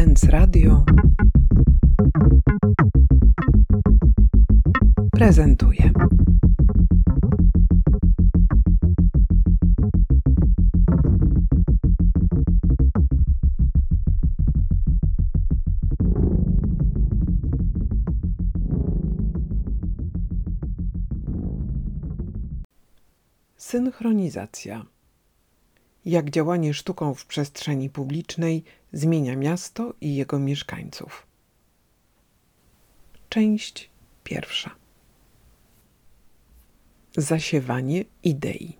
Sens 0.00 0.24
Radio 0.24 0.84
prezentuje. 5.10 5.92
Synchronizacja. 23.56 24.99
Jak 26.04 26.30
działanie 26.30 26.74
sztuką 26.74 27.14
w 27.14 27.26
przestrzeni 27.26 27.90
publicznej 27.90 28.64
zmienia 28.92 29.36
miasto 29.36 29.94
i 30.00 30.14
jego 30.14 30.38
mieszkańców. 30.38 31.26
Część 33.28 33.90
pierwsza. 34.24 34.70
Zasiewanie 37.16 38.04
idei. 38.22 38.79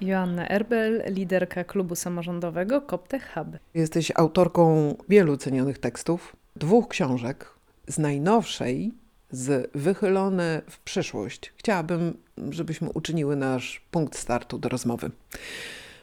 Joanna 0.00 0.48
Erbel, 0.48 1.02
liderka 1.06 1.64
klubu 1.64 1.94
samorządowego 1.94 2.80
Koptech 2.80 3.34
Hub. 3.34 3.46
Jesteś 3.74 4.12
autorką 4.14 4.94
wielu 5.08 5.36
cenionych 5.36 5.78
tekstów, 5.78 6.36
dwóch 6.56 6.88
książek. 6.88 7.50
Z 7.88 7.98
najnowszej, 7.98 8.92
z 9.30 9.70
Wychylone 9.74 10.62
w 10.70 10.78
przyszłość. 10.78 11.52
Chciałabym, 11.56 12.16
żebyśmy 12.50 12.90
uczyniły 12.90 13.36
nasz 13.36 13.82
punkt 13.90 14.18
startu 14.18 14.58
do 14.58 14.68
rozmowy. 14.68 15.10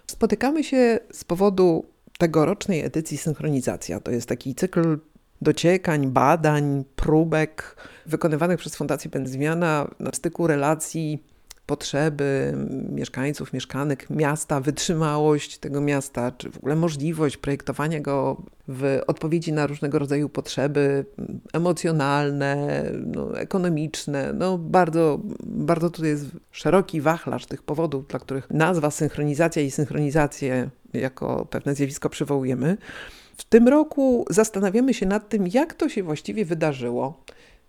Spotykamy 0.07 0.63
się 0.63 0.99
z 1.11 1.23
powodu 1.23 1.85
tegorocznej 2.17 2.85
edycji 2.85 3.17
Synchronizacja. 3.17 3.99
To 3.99 4.11
jest 4.11 4.29
taki 4.29 4.55
cykl 4.55 4.99
dociekań, 5.41 6.07
badań, 6.07 6.83
próbek 6.95 7.75
wykonywanych 8.05 8.59
przez 8.59 8.75
Fundację 8.75 9.11
Pędzmiana 9.11 9.87
na 9.99 10.11
styku 10.11 10.47
relacji 10.47 11.23
potrzeby 11.65 12.53
mieszkańców, 12.89 13.53
mieszkanek 13.53 14.09
miasta, 14.09 14.59
wytrzymałość 14.59 15.57
tego 15.57 15.81
miasta, 15.81 16.31
czy 16.31 16.51
w 16.51 16.57
ogóle 16.57 16.75
możliwość 16.75 17.37
projektowania 17.37 17.99
go 17.99 18.41
w 18.67 19.01
odpowiedzi 19.07 19.53
na 19.53 19.67
różnego 19.67 19.99
rodzaju 19.99 20.29
potrzeby 20.29 21.05
emocjonalne, 21.53 22.83
no, 23.05 23.39
ekonomiczne. 23.39 24.33
No, 24.33 24.57
bardzo, 24.57 25.19
bardzo 25.43 25.89
tutaj 25.89 26.09
jest 26.09 26.25
szeroki 26.51 27.01
wachlarz 27.01 27.45
tych 27.45 27.63
powodów, 27.63 28.07
dla 28.07 28.19
których 28.19 28.49
nazwa 28.49 28.91
synchronizacja 28.91 29.61
i 29.61 29.71
synchronizację 29.71 30.69
jako 30.93 31.45
pewne 31.49 31.75
zjawisko 31.75 32.09
przywołujemy. 32.09 32.77
W 33.37 33.43
tym 33.43 33.67
roku 33.67 34.25
zastanawiamy 34.29 34.93
się 34.93 35.05
nad 35.05 35.29
tym, 35.29 35.47
jak 35.47 35.73
to 35.73 35.89
się 35.89 36.03
właściwie 36.03 36.45
wydarzyło 36.45 37.23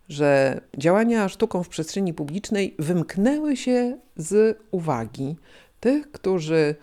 że 0.09 0.61
działania 0.79 1.29
sztuką 1.29 1.63
w 1.63 1.69
przestrzeni 1.69 2.15
publicznej 2.15 2.75
wymknęły 2.79 3.57
się 3.57 3.99
z 4.17 4.59
uwagi 4.71 5.37
tych, 5.81 6.11
którzy 6.13 6.75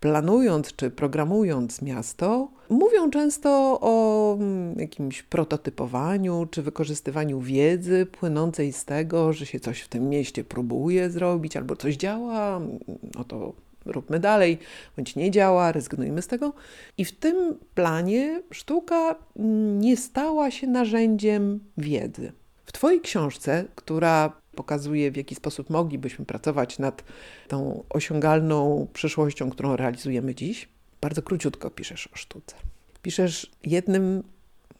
planując 0.00 0.76
czy 0.76 0.90
programując 0.90 1.82
miasto, 1.82 2.48
mówią 2.68 3.10
często 3.10 3.78
o 3.80 4.34
mm, 4.34 4.78
jakimś 4.78 5.22
prototypowaniu 5.22 6.46
czy 6.50 6.62
wykorzystywaniu 6.62 7.40
wiedzy 7.40 8.06
płynącej 8.06 8.72
z 8.72 8.84
tego, 8.84 9.32
że 9.32 9.46
się 9.46 9.60
coś 9.60 9.80
w 9.80 9.88
tym 9.88 10.08
mieście 10.08 10.44
próbuje 10.44 11.10
zrobić 11.10 11.56
albo 11.56 11.76
coś 11.76 11.96
działa, 11.96 12.60
no 13.14 13.24
to 13.24 13.52
róbmy 13.86 14.20
dalej, 14.20 14.58
bądź 14.96 15.16
nie 15.16 15.30
działa, 15.30 15.72
rezygnujmy 15.72 16.22
z 16.22 16.26
tego. 16.26 16.52
I 16.98 17.04
w 17.04 17.12
tym 17.12 17.58
planie 17.74 18.42
sztuka 18.50 19.14
nie 19.78 19.96
stała 19.96 20.50
się 20.50 20.66
narzędziem 20.66 21.60
wiedzy. 21.78 22.32
W 22.66 22.72
Twojej 22.72 23.00
książce, 23.00 23.64
która 23.74 24.32
pokazuje, 24.54 25.10
w 25.10 25.16
jaki 25.16 25.34
sposób 25.34 25.70
moglibyśmy 25.70 26.24
pracować 26.24 26.78
nad 26.78 27.04
tą 27.48 27.84
osiągalną 27.90 28.86
przyszłością, 28.92 29.50
którą 29.50 29.76
realizujemy 29.76 30.34
dziś, 30.34 30.68
bardzo 31.00 31.22
króciutko 31.22 31.70
piszesz 31.70 32.06
o 32.06 32.16
sztuce. 32.16 32.56
Piszesz 33.02 33.50
jednym 33.64 34.22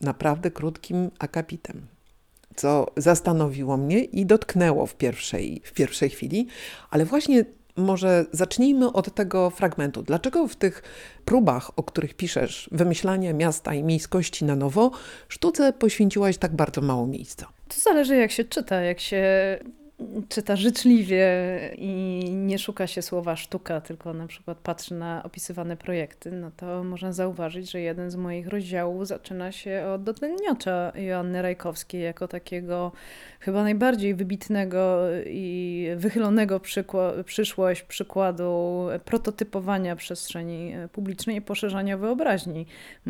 naprawdę 0.00 0.50
krótkim 0.50 1.10
akapitem, 1.18 1.86
co 2.56 2.86
zastanowiło 2.96 3.76
mnie 3.76 4.04
i 4.04 4.26
dotknęło 4.26 4.86
w 4.86 4.94
pierwszej, 4.94 5.60
w 5.64 5.72
pierwszej 5.72 6.10
chwili, 6.10 6.46
ale 6.90 7.04
właśnie 7.04 7.44
może 7.76 8.26
zacznijmy 8.32 8.92
od 8.92 9.14
tego 9.14 9.50
fragmentu. 9.50 10.02
Dlaczego 10.02 10.48
w 10.48 10.56
tych 10.56 10.82
próbach, 11.24 11.78
o 11.78 11.82
których 11.82 12.14
piszesz, 12.14 12.68
wymyślania 12.72 13.32
miasta 13.32 13.74
i 13.74 13.82
miejskości 13.82 14.44
na 14.44 14.56
nowo, 14.56 14.90
sztuce 15.28 15.72
poświęciłaś 15.72 16.38
tak 16.38 16.56
bardzo 16.56 16.80
mało 16.80 17.06
miejsca? 17.06 17.55
To 17.68 17.80
zależy, 17.80 18.16
jak 18.16 18.30
się 18.30 18.44
czyta, 18.44 18.80
jak 18.80 19.00
się 19.00 19.24
czyta 20.28 20.56
życzliwie 20.56 21.26
i 21.78 22.24
nie 22.32 22.58
szuka 22.58 22.86
się 22.86 23.02
słowa 23.02 23.36
sztuka, 23.36 23.80
tylko 23.80 24.14
na 24.14 24.26
przykład 24.26 24.58
patrzy 24.58 24.94
na 24.94 25.22
opisywane 25.22 25.76
projekty, 25.76 26.32
no 26.32 26.50
to 26.56 26.84
można 26.84 27.12
zauważyć, 27.12 27.70
że 27.70 27.80
jeden 27.80 28.10
z 28.10 28.16
moich 28.16 28.48
rozdziałów 28.48 29.06
zaczyna 29.06 29.52
się 29.52 29.86
od 29.94 30.02
dotleniacza 30.02 30.92
Joanny 30.94 31.42
Rajkowskiej 31.42 32.02
jako 32.02 32.28
takiego 32.28 32.92
chyba 33.40 33.62
najbardziej 33.62 34.14
wybitnego 34.14 34.98
i 35.26 35.88
wychylonego 35.96 36.60
przykła- 36.60 37.24
przyszłość 37.24 37.82
przykładu 37.82 38.86
prototypowania 39.04 39.96
przestrzeni 39.96 40.72
publicznej 40.92 41.36
i 41.36 41.40
poszerzania 41.40 41.96
wyobraźni. 41.98 42.66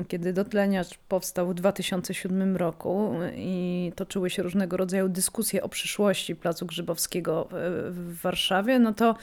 Kiedy 0.08 0.32
dotleniacz 0.32 0.98
powstał 1.08 1.48
w 1.48 1.54
2007 1.54 2.56
roku 2.56 3.12
i 3.36 3.92
toczyły 3.96 4.30
się 4.30 4.42
różnego 4.42 4.76
rodzaju 4.76 5.08
dyskusje 5.08 5.62
o 5.62 5.68
przyszłości 5.68 6.36
Placu 6.36 6.66
Grzybowskiego 6.76 7.48
w 7.90 8.20
Warszawie, 8.22 8.78
no 8.78 8.94
to 8.94 9.14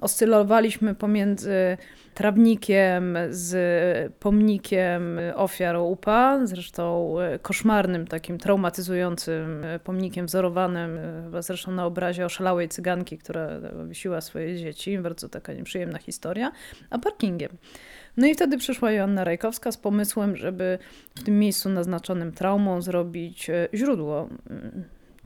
oscylowaliśmy 0.00 0.94
pomiędzy 0.94 1.76
trawnikiem 2.14 3.18
z 3.30 4.12
pomnikiem 4.12 5.20
ofiar 5.34 5.76
UPA, 5.76 6.46
zresztą 6.46 7.14
koszmarnym, 7.42 8.06
takim 8.06 8.38
traumatyzującym 8.38 9.64
pomnikiem 9.84 10.26
wzorowanym 10.26 10.98
chyba 11.24 11.42
zresztą 11.42 11.72
na 11.72 11.86
obrazie 11.86 12.24
oszalałej 12.24 12.68
cyganki, 12.68 13.18
która 13.18 13.48
wisiła 13.88 14.20
swoje 14.20 14.56
dzieci, 14.56 14.98
bardzo 14.98 15.28
taka 15.28 15.52
nieprzyjemna 15.52 15.98
historia, 15.98 16.52
a 16.90 16.98
parkingiem. 16.98 17.50
No 18.16 18.26
i 18.26 18.34
wtedy 18.34 18.58
przyszła 18.58 18.92
Joanna 18.92 19.24
Rajkowska 19.24 19.72
z 19.72 19.76
pomysłem, 19.76 20.36
żeby 20.36 20.78
w 21.14 21.22
tym 21.22 21.38
miejscu 21.38 21.68
naznaczonym 21.68 22.32
traumą 22.32 22.82
zrobić 22.82 23.50
źródło 23.74 24.28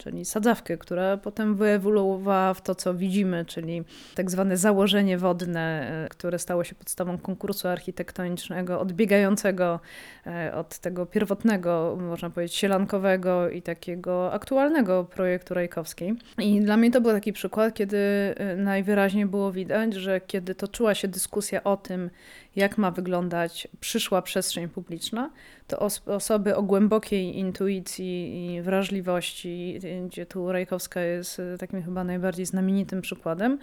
czyli 0.02 0.24
sadzawkę, 0.24 0.78
która 0.78 1.16
potem 1.16 1.54
wyewoluowała 1.56 2.54
w 2.54 2.62
to, 2.62 2.74
co 2.74 2.94
widzimy, 2.94 3.44
czyli 3.44 3.84
tak 4.14 4.30
zwane 4.30 4.56
założenie 4.56 5.18
wodne, 5.18 5.90
e, 6.04 6.08
które 6.08 6.38
stało 6.38 6.64
się 6.64 6.74
podstawą 6.74 7.18
konkursu 7.18 7.68
architektonicznego, 7.68 8.80
odbiegającego 8.80 9.80
e, 10.26 10.54
od 10.54 10.78
tego 10.78 11.06
pierwotnego, 11.06 11.98
można 12.00 12.30
powiedzieć, 12.30 12.56
sielankowego 12.56 13.50
i 13.50 13.62
takiego 13.62 14.32
aktualnego 14.32 15.04
projektu 15.04 15.54
Rajkowskiej. 15.54 16.14
I 16.38 16.60
dla 16.60 16.76
mnie 16.76 16.90
to 16.90 17.00
był 17.00 17.12
taki 17.12 17.32
przykład, 17.32 17.74
kiedy 17.74 17.98
e, 18.36 18.56
najwyraźniej 18.56 19.26
było 19.26 19.52
widać, 19.52 19.94
że 19.94 20.20
kiedy 20.20 20.54
toczyła 20.54 20.94
się 20.94 21.08
dyskusja 21.08 21.64
o 21.64 21.76
tym, 21.76 22.10
jak 22.56 22.78
ma 22.78 22.90
wyglądać 22.90 23.68
przyszła 23.80 24.22
przestrzeń 24.22 24.68
publiczna, 24.68 25.30
to 25.66 25.78
os 25.78 26.08
osoby 26.08 26.56
o 26.56 26.62
głębokiej 26.62 27.38
intuicji 27.38 28.46
i 28.46 28.62
wrażliwości, 28.62 29.80
gdzie 30.06 30.26
tu 30.26 30.52
Rajkowska 30.52 31.00
jest 31.00 31.40
e, 31.40 31.58
takim 31.58 31.82
chyba 31.82 32.04
najbardziej 32.04 32.46
znamienitym 32.46 33.00
przykładem, 33.00 33.58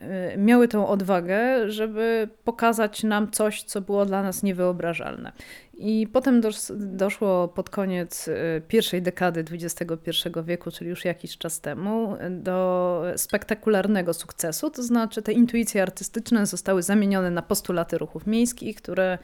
e, 0.00 0.36
miały 0.36 0.68
tą 0.68 0.88
odwagę, 0.88 1.70
żeby 1.70 2.28
pokazać 2.44 3.02
nam 3.02 3.30
coś, 3.30 3.62
co 3.62 3.80
było 3.80 4.06
dla 4.06 4.22
nas 4.22 4.42
niewyobrażalne. 4.42 5.32
I 5.78 6.08
potem 6.12 6.40
doszło 6.70 7.48
pod 7.48 7.70
koniec 7.70 8.28
y, 8.28 8.62
pierwszej 8.68 9.02
dekady 9.02 9.44
XXI 9.52 10.10
wieku, 10.44 10.70
czyli 10.70 10.90
już 10.90 11.04
jakiś 11.04 11.38
czas 11.38 11.60
temu, 11.60 12.16
do 12.30 13.02
spektakularnego 13.16 14.14
sukcesu. 14.14 14.70
To 14.70 14.82
znaczy, 14.82 15.22
te 15.22 15.32
intuicje 15.32 15.82
artystyczne 15.82 16.46
zostały 16.46 16.82
zamienione 16.82 17.30
na 17.30 17.42
postulaty 17.42 17.98
ruchów 17.98 18.26
miejskich, 18.26 18.76
które 18.76 19.18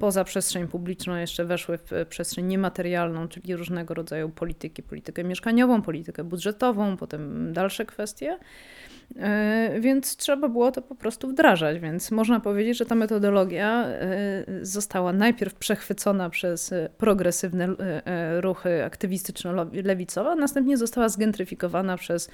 poza 0.00 0.24
przestrzeń 0.24 0.68
publiczną 0.68 1.16
jeszcze 1.16 1.44
weszły 1.44 1.78
w 1.78 2.06
przestrzeń 2.08 2.46
niematerialną, 2.46 3.28
czyli 3.28 3.56
różnego 3.56 3.94
rodzaju 3.94 4.28
polityki, 4.28 4.82
politykę 4.82 5.24
mieszkaniową, 5.24 5.82
politykę 5.82 6.24
budżetową, 6.24 6.96
potem 6.96 7.52
dalsze 7.52 7.86
kwestie. 7.86 8.38
E, 9.16 9.80
więc 9.80 10.16
trzeba 10.16 10.48
było 10.48 10.72
to 10.72 10.82
po 10.82 10.94
prostu 10.94 11.28
wdrażać. 11.28 11.80
Więc 11.80 12.10
można 12.10 12.40
powiedzieć, 12.40 12.78
że 12.78 12.86
ta 12.86 12.94
metodologia 12.94 13.86
została 14.62 15.12
najpierw 15.12 15.54
przechwycona 15.54 16.30
przez 16.30 16.74
progresywne 16.98 17.68
ruchy 18.40 18.84
aktywistyczno-lewicowe, 18.84 20.28
a 20.30 20.34
następnie 20.34 20.76
została 20.76 21.08
zgentryfikowana 21.08 21.96
przez 21.96 22.30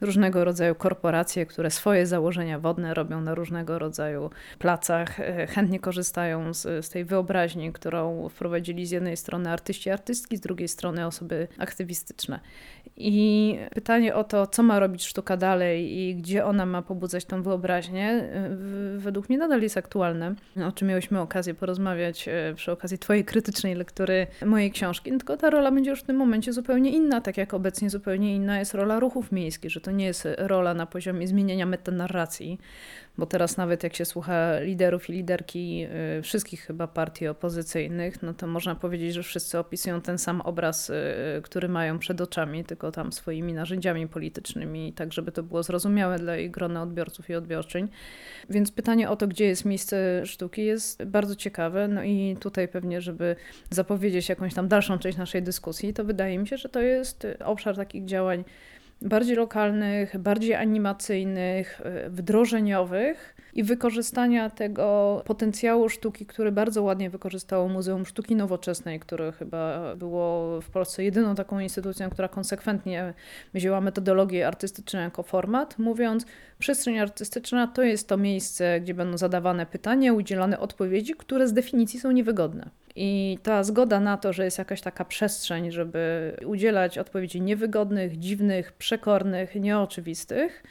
różnego 0.00 0.44
rodzaju 0.44 0.74
korporacje, 0.74 1.46
które 1.46 1.70
swoje 1.70 2.06
założenia 2.06 2.58
wodne 2.58 2.94
robią 2.94 3.20
na 3.20 3.34
różnego 3.34 3.78
rodzaju 3.78 4.30
placach, 4.58 5.16
chętnie 5.48 5.80
korzystają 5.80 6.54
z, 6.54 6.86
z 6.86 6.90
tej 6.90 7.04
wyobraźni, 7.04 7.72
którą 7.72 8.28
wprowadzili 8.28 8.86
z 8.86 8.90
jednej 8.90 9.16
strony 9.16 9.50
artyści, 9.50 9.90
artystki, 9.90 10.36
z 10.36 10.40
drugiej 10.40 10.68
strony 10.68 11.06
osoby 11.06 11.48
aktywistyczne. 11.58 12.40
I 13.02 13.58
pytanie 13.74 14.14
o 14.14 14.24
to, 14.24 14.46
co 14.46 14.62
ma 14.62 14.80
robić 14.80 15.06
sztuka 15.06 15.36
dalej 15.36 15.98
i 15.98 16.14
gdzie 16.14 16.44
ona 16.44 16.66
ma 16.66 16.82
pobudzać 16.82 17.24
tą 17.24 17.42
wyobraźnię, 17.42 18.28
według 18.96 19.28
mnie 19.28 19.38
nadal 19.38 19.62
jest 19.62 19.76
aktualne, 19.76 20.34
o 20.68 20.72
czym 20.72 20.88
miałyśmy 20.88 21.20
okazję 21.20 21.54
porozmawiać 21.54 22.28
e, 22.28 22.54
przy 22.54 22.72
okazji 22.72 22.98
Twojej 22.98 23.24
krytycznej 23.24 23.74
lektury 23.74 24.26
mojej 24.46 24.70
książki. 24.70 25.10
Tylko 25.10 25.36
ta 25.36 25.50
rola 25.50 25.70
będzie 25.70 25.90
już 25.90 26.00
w 26.00 26.04
tym 26.04 26.16
momencie 26.16 26.52
zupełnie 26.52 26.90
inna, 26.90 27.20
tak 27.20 27.36
jak 27.36 27.54
obecnie 27.54 27.90
zupełnie 27.90 28.34
inna 28.34 28.58
jest 28.58 28.74
rola 28.74 29.00
ruchów 29.00 29.32
miejskich, 29.32 29.70
że 29.70 29.80
to 29.80 29.90
nie 29.90 30.04
jest 30.04 30.28
rola 30.38 30.74
na 30.74 30.86
poziomie 30.86 31.28
zmieniania 31.28 31.66
metanarracji, 31.66 32.58
bo 33.18 33.26
teraz 33.26 33.56
nawet 33.56 33.82
jak 33.82 33.96
się 33.96 34.04
słucha 34.04 34.60
liderów 34.60 35.10
i 35.10 35.12
liderki 35.12 35.86
y, 36.18 36.22
wszystkich 36.22 36.60
chyba 36.60 36.86
partii 36.86 37.28
opozycyjnych, 37.28 38.22
no 38.22 38.34
to 38.34 38.46
można 38.46 38.74
powiedzieć, 38.74 39.14
że 39.14 39.22
wszyscy 39.22 39.58
opisują 39.58 40.00
ten 40.00 40.18
sam 40.18 40.40
obraz, 40.40 40.90
y, 40.90 40.94
który 41.42 41.68
mają 41.68 41.98
przed 41.98 42.20
oczami, 42.20 42.64
tylko 42.64 42.92
tam 42.92 43.12
swoimi 43.12 43.52
narzędziami 43.52 44.08
politycznymi, 44.08 44.92
tak 44.92 45.12
żeby 45.12 45.32
to 45.32 45.42
było 45.42 45.62
zrozumiałe 45.62 46.18
dla 46.18 46.36
ich 46.36 46.50
grona 46.50 46.82
odbiorców 46.82 47.30
i 47.30 47.34
odbiorczyń. 47.34 47.88
Więc 48.50 48.70
pytanie 48.72 49.10
o 49.10 49.16
to, 49.16 49.28
gdzie 49.28 49.44
jest 49.44 49.64
miejsce 49.64 50.26
sztuki 50.26 50.64
jest 50.64 51.04
bardzo 51.04 51.36
ciekawe, 51.36 51.88
no 51.88 52.02
i 52.04 52.36
tutaj 52.40 52.68
pewnie, 52.68 53.00
żeby 53.00 53.36
zapowiedzieć 53.70 54.28
jakąś 54.28 54.54
tam 54.54 54.68
dalszą 54.68 54.98
część 54.98 55.18
naszej 55.18 55.42
dyskusji, 55.42 55.92
to 55.94 56.04
wydaje 56.04 56.38
mi 56.38 56.48
się, 56.48 56.56
że 56.56 56.68
to 56.68 56.80
jest 56.80 57.26
obszar 57.44 57.76
takich 57.76 58.04
działań 58.04 58.44
bardziej 59.02 59.36
lokalnych, 59.36 60.18
bardziej 60.18 60.54
animacyjnych, 60.54 61.80
e, 61.84 62.10
wdrożeniowych 62.10 63.36
i 63.54 63.62
wykorzystania 63.62 64.50
tego 64.50 65.22
potencjału 65.26 65.88
sztuki, 65.88 66.26
który 66.26 66.52
bardzo 66.52 66.82
ładnie 66.82 67.10
wykorzystało 67.10 67.68
Muzeum 67.68 68.06
Sztuki 68.06 68.36
Nowoczesnej, 68.36 69.00
które 69.00 69.32
chyba 69.32 69.94
było 69.96 70.60
w 70.60 70.70
Polsce 70.70 71.04
jedyną 71.04 71.34
taką 71.34 71.58
instytucją, 71.60 72.10
która 72.10 72.28
konsekwentnie 72.28 73.14
wzięła 73.54 73.80
metodologię 73.80 74.46
artystyczną 74.46 75.00
jako 75.00 75.22
format, 75.22 75.78
mówiąc, 75.78 76.26
przestrzeń 76.58 76.98
artystyczna 76.98 77.66
to 77.66 77.82
jest 77.82 78.08
to 78.08 78.16
miejsce, 78.16 78.80
gdzie 78.80 78.94
będą 78.94 79.18
zadawane 79.18 79.66
pytania, 79.66 80.12
udzielane 80.12 80.58
odpowiedzi, 80.58 81.14
które 81.14 81.48
z 81.48 81.52
definicji 81.52 82.00
są 82.00 82.10
niewygodne. 82.10 82.70
I 82.96 83.38
ta 83.42 83.64
zgoda 83.64 84.00
na 84.00 84.16
to, 84.16 84.32
że 84.32 84.44
jest 84.44 84.58
jakaś 84.58 84.80
taka 84.80 85.04
przestrzeń, 85.04 85.70
żeby 85.70 86.32
udzielać 86.46 86.98
odpowiedzi 86.98 87.40
niewygodnych, 87.40 88.18
dziwnych, 88.18 88.72
przekornych, 88.72 89.54
nieoczywistych, 89.54 90.62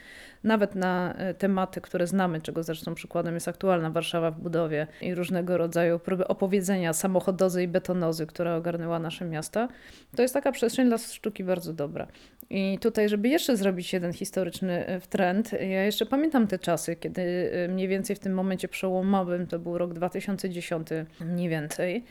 nawet 0.44 0.74
na 0.74 1.14
e, 1.14 1.34
tematy, 1.34 1.80
które 1.80 2.06
znamy, 2.06 2.40
czego 2.40 2.62
zresztą 2.62 2.94
przykładem 2.94 3.34
jest 3.34 3.48
aktualna 3.48 3.90
Warszawa 3.90 4.30
w 4.30 4.40
budowie 4.40 4.86
i 5.00 5.14
różnego 5.14 5.58
rodzaju 5.58 5.98
próby 5.98 6.28
opowiedzenia 6.28 6.92
samochodozy 6.92 7.62
i 7.62 7.68
betonozy, 7.68 8.26
która 8.26 8.56
ogarnęła 8.56 8.98
nasze 8.98 9.24
miasta, 9.24 9.68
to 10.16 10.22
jest 10.22 10.34
taka 10.34 10.52
przestrzeń 10.52 10.88
dla 10.88 10.98
sztuki 10.98 11.44
bardzo 11.44 11.72
dobra. 11.72 12.06
I 12.50 12.78
tutaj, 12.80 13.08
żeby 13.08 13.28
jeszcze 13.28 13.56
zrobić 13.56 13.92
jeden 13.92 14.12
historyczny 14.12 14.86
e, 14.86 15.00
trend, 15.00 15.52
ja 15.52 15.84
jeszcze 15.84 16.06
pamiętam 16.06 16.46
te 16.46 16.58
czasy, 16.58 16.96
kiedy 16.96 17.50
e, 17.52 17.68
mniej 17.68 17.88
więcej 17.88 18.16
w 18.16 18.18
tym 18.18 18.34
momencie 18.34 18.68
przełomowym, 18.68 19.46
to 19.46 19.58
był 19.58 19.78
rok 19.78 19.94
2010 19.94 20.88
mniej 21.20 21.48
więcej, 21.48 22.04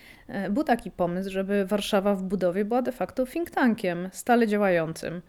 był 0.50 0.64
taki 0.64 0.92
pomysł, 0.92 1.32
żeby 1.32 1.66
Warszawa 1.66 2.16
w 2.16 2.24
budowie 2.24 2.66
była 2.66 2.82
de 2.82 2.92
facto 2.92 3.26
think 3.26 3.50
tankiem, 3.50 4.10
stale 4.12 4.48
działającym 4.48 5.22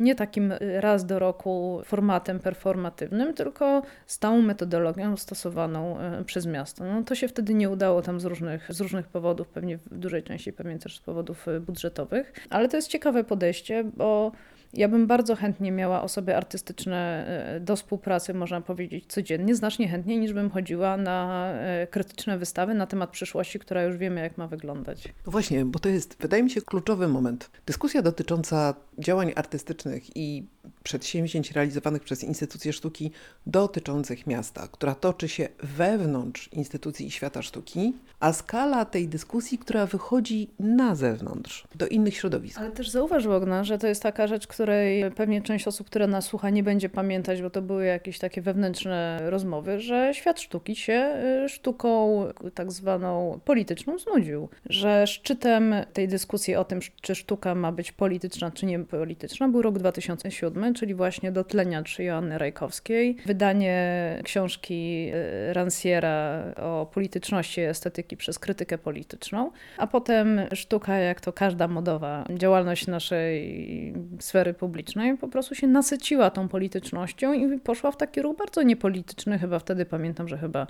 nie 0.00 0.14
takim 0.14 0.52
y, 0.52 0.80
raz 0.80 1.06
do 1.06 1.18
roku 1.18 1.80
formatem 1.84 2.40
performatywnym, 2.40 3.34
tylko 3.34 3.82
stałą 4.06 4.42
metodologią 4.42 5.16
stosowaną 5.16 5.98
y, 6.20 6.24
przez 6.24 6.46
miasto. 6.46 6.84
No, 6.84 7.02
to 7.02 7.14
się 7.14 7.28
wtedy 7.28 7.54
nie 7.54 7.70
udało 7.70 8.02
tam 8.02 8.20
z 8.20 8.24
różnych, 8.24 8.72
z 8.72 8.80
różnych 8.80 9.08
powodów, 9.08 9.48
pewnie 9.48 9.78
w 9.78 9.98
dużej 9.98 10.22
części 10.22 10.52
pewnie 10.52 10.78
też 10.78 10.96
z 10.96 11.00
powodów 11.00 11.48
y, 11.48 11.60
budżetowych, 11.60 12.32
ale 12.50 12.68
to 12.68 12.76
jest 12.76 12.88
ciekawe 12.88 13.24
podejście, 13.24 13.84
bo 13.84 14.32
ja 14.74 14.88
bym 14.88 15.06
bardzo 15.06 15.36
chętnie 15.36 15.72
miała 15.72 16.02
osoby 16.02 16.36
artystyczne 16.36 17.26
e, 17.26 17.60
do 17.60 17.76
współpracy, 17.76 18.34
można 18.34 18.60
powiedzieć, 18.60 19.04
codziennie, 19.08 19.54
znacznie 19.54 19.88
chętniej 19.88 20.18
niż 20.18 20.32
bym 20.32 20.50
chodziła 20.50 20.96
na 20.96 21.46
e, 21.52 21.86
krytyczne 21.86 22.38
wystawy 22.38 22.74
na 22.74 22.86
temat 22.86 23.10
przyszłości, 23.10 23.58
która 23.58 23.82
już 23.82 23.96
wiemy, 23.96 24.20
jak 24.20 24.38
ma 24.38 24.46
wyglądać. 24.46 25.08
No 25.26 25.32
właśnie, 25.32 25.64
bo 25.64 25.78
to 25.78 25.88
jest, 25.88 26.16
wydaje 26.20 26.42
mi 26.42 26.50
się, 26.50 26.62
kluczowy 26.62 27.08
moment. 27.08 27.50
Dyskusja 27.66 28.02
dotycząca 28.02 28.74
działań 28.98 29.32
artystycznych 29.36 30.16
i 30.16 30.46
przedsięwzięć 30.82 31.52
realizowanych 31.52 32.02
przez 32.02 32.24
instytucje 32.24 32.72
sztuki 32.72 33.10
dotyczących 33.46 34.26
miasta, 34.26 34.68
która 34.72 34.94
toczy 34.94 35.28
się 35.28 35.48
wewnątrz 35.62 36.48
instytucji 36.52 37.06
i 37.06 37.10
świata 37.10 37.42
sztuki, 37.42 37.92
a 38.20 38.32
skala 38.32 38.84
tej 38.84 39.08
dyskusji, 39.08 39.58
która 39.58 39.86
wychodzi 39.86 40.50
na 40.58 40.94
zewnątrz, 40.94 41.64
do 41.74 41.86
innych 41.86 42.16
środowisk. 42.16 42.58
Ale 42.58 42.70
też 42.70 42.90
zauważ, 42.90 43.26
Bogna, 43.26 43.64
że 43.64 43.78
to 43.78 43.86
jest 43.86 44.02
taka 44.02 44.26
rzecz, 44.26 44.46
której 44.46 45.10
pewnie 45.10 45.42
część 45.42 45.68
osób, 45.68 45.86
która 45.86 46.06
nas 46.06 46.24
słucha, 46.24 46.50
nie 46.50 46.62
będzie 46.62 46.88
pamiętać, 46.88 47.42
bo 47.42 47.50
to 47.50 47.62
były 47.62 47.84
jakieś 47.84 48.18
takie 48.18 48.42
wewnętrzne 48.42 49.18
rozmowy, 49.22 49.80
że 49.80 50.10
świat 50.14 50.40
sztuki 50.40 50.76
się 50.76 51.22
y, 51.44 51.48
sztuką 51.48 52.24
tak 52.54 52.72
zwaną 52.72 53.40
polityczną 53.44 53.98
znudził. 53.98 54.48
Że 54.66 55.06
szczytem 55.06 55.74
tej 55.92 56.08
dyskusji 56.08 56.54
o 56.56 56.64
tym, 56.64 56.80
czy 57.00 57.14
sztuka 57.14 57.54
ma 57.54 57.72
być 57.72 57.92
polityczna, 57.92 58.50
czy 58.50 58.66
nie 58.66 58.78
polityczna, 58.78 59.48
był 59.48 59.62
rok 59.62 59.78
2007, 59.78 60.69
czyli 60.74 60.94
właśnie 60.94 61.32
Dotleniacz 61.32 61.98
Joanny 61.98 62.38
Rajkowskiej, 62.38 63.16
wydanie 63.26 64.18
książki 64.24 65.10
y, 65.48 65.52
Ranciera 65.52 66.44
o 66.56 66.90
polityczności 66.94 67.60
estetyki 67.60 68.16
przez 68.16 68.38
krytykę 68.38 68.78
polityczną, 68.78 69.50
a 69.76 69.86
potem 69.86 70.40
sztuka, 70.54 70.96
jak 70.96 71.20
to 71.20 71.32
każda 71.32 71.68
modowa 71.68 72.24
działalność 72.34 72.86
naszej 72.86 73.94
sfery 74.20 74.54
publicznej, 74.54 75.16
po 75.16 75.28
prostu 75.28 75.54
się 75.54 75.66
nasyciła 75.66 76.30
tą 76.30 76.48
politycznością 76.48 77.32
i 77.32 77.58
poszła 77.58 77.90
w 77.90 77.96
taki 77.96 78.22
ruch 78.22 78.36
bardzo 78.36 78.62
niepolityczny. 78.62 79.38
Chyba 79.38 79.58
wtedy 79.58 79.86
pamiętam, 79.86 80.28
że 80.28 80.38
chyba 80.38 80.66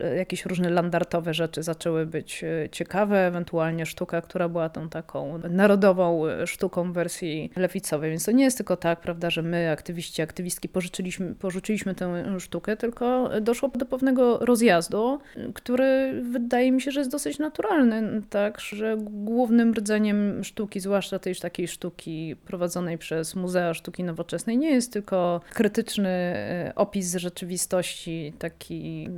y, 0.00 0.16
jakieś 0.16 0.46
różne 0.46 0.70
landartowe 0.70 1.34
rzeczy 1.34 1.62
zaczęły 1.62 2.06
być 2.06 2.44
y, 2.44 2.68
ciekawe, 2.72 3.26
ewentualnie 3.26 3.86
sztuka, 3.86 4.20
która 4.20 4.48
była 4.48 4.68
tą 4.68 4.88
taką 4.88 5.38
narodową 5.50 6.22
sztuką 6.46 6.92
wersji 6.92 7.50
lewicowej. 7.56 8.10
Więc 8.10 8.24
to 8.24 8.32
nie 8.32 8.44
jest 8.44 8.56
tylko 8.56 8.76
tak, 8.76 9.00
prawda, 9.00 9.30
że 9.30 9.42
my, 9.44 9.70
aktywiści, 9.70 10.22
aktywistki, 10.22 10.68
porzuciliśmy, 10.68 11.34
porzuciliśmy 11.34 11.94
tę 11.94 12.40
sztukę, 12.40 12.76
tylko 12.76 13.30
doszło 13.40 13.68
do 13.68 13.86
pewnego 13.86 14.38
rozjazdu, 14.38 15.18
który 15.54 16.20
wydaje 16.30 16.72
mi 16.72 16.80
się, 16.80 16.90
że 16.90 17.00
jest 17.00 17.10
dosyć 17.10 17.38
naturalny, 17.38 18.22
tak, 18.30 18.60
że 18.60 18.96
głównym 19.00 19.74
rdzeniem 19.74 20.44
sztuki, 20.44 20.80
zwłaszcza 20.80 21.18
tej 21.18 21.34
takiej 21.36 21.68
sztuki 21.68 22.36
prowadzonej 22.44 22.98
przez 22.98 23.34
Muzea 23.34 23.74
Sztuki 23.74 24.04
Nowoczesnej, 24.04 24.58
nie 24.58 24.70
jest 24.70 24.92
tylko 24.92 25.40
krytyczny 25.54 26.08
e, 26.08 26.72
opis 26.76 27.16
rzeczywistości, 27.16 28.32
taki, 28.38 29.08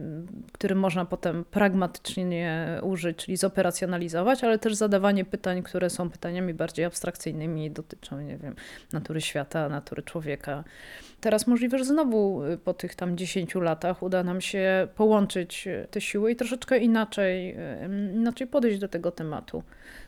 który 0.53 0.75
można 0.75 1.05
potem 1.05 1.45
pragmatycznie 1.45 2.69
użyć, 2.83 3.17
czyli 3.17 3.37
zoperacjonalizować, 3.37 4.45
ale 4.45 4.59
też 4.59 4.75
zadawanie 4.75 5.25
pytań, 5.25 5.63
które 5.63 5.91
są 5.91 6.11
pytaniami 6.11 6.55
bardziej 6.55 6.85
abstrakcyjnymi 6.85 7.71
dotyczą, 7.71 8.21
nie 8.21 8.39
wiem, 8.39 8.55
natury 8.93 9.21
świata, 9.21 9.69
natury 9.69 10.03
człowieka 10.03 10.16
człowieka. 10.17 10.65
Teraz 11.27 11.47
możliwe, 11.47 11.79
że 11.79 11.85
znowu 11.85 12.45
y, 12.45 12.59
po 12.59 12.75
tych 12.75 12.95
tam 12.95 13.17
10 13.17 13.55
latach 13.55 14.03
uda 14.03 14.23
nam 14.23 14.41
się 14.41 14.89
połączyć 14.95 15.67
y, 15.67 15.87
te 15.91 16.01
siły 16.01 16.31
i 16.31 16.37
troszeczkę 16.37 16.79
inaczej, 16.79 17.51
y, 17.51 18.15
inaczej 18.15 18.47
podejść 18.47 18.79
do 18.79 18.89
tego 18.89 19.11
tematu. 19.11 19.63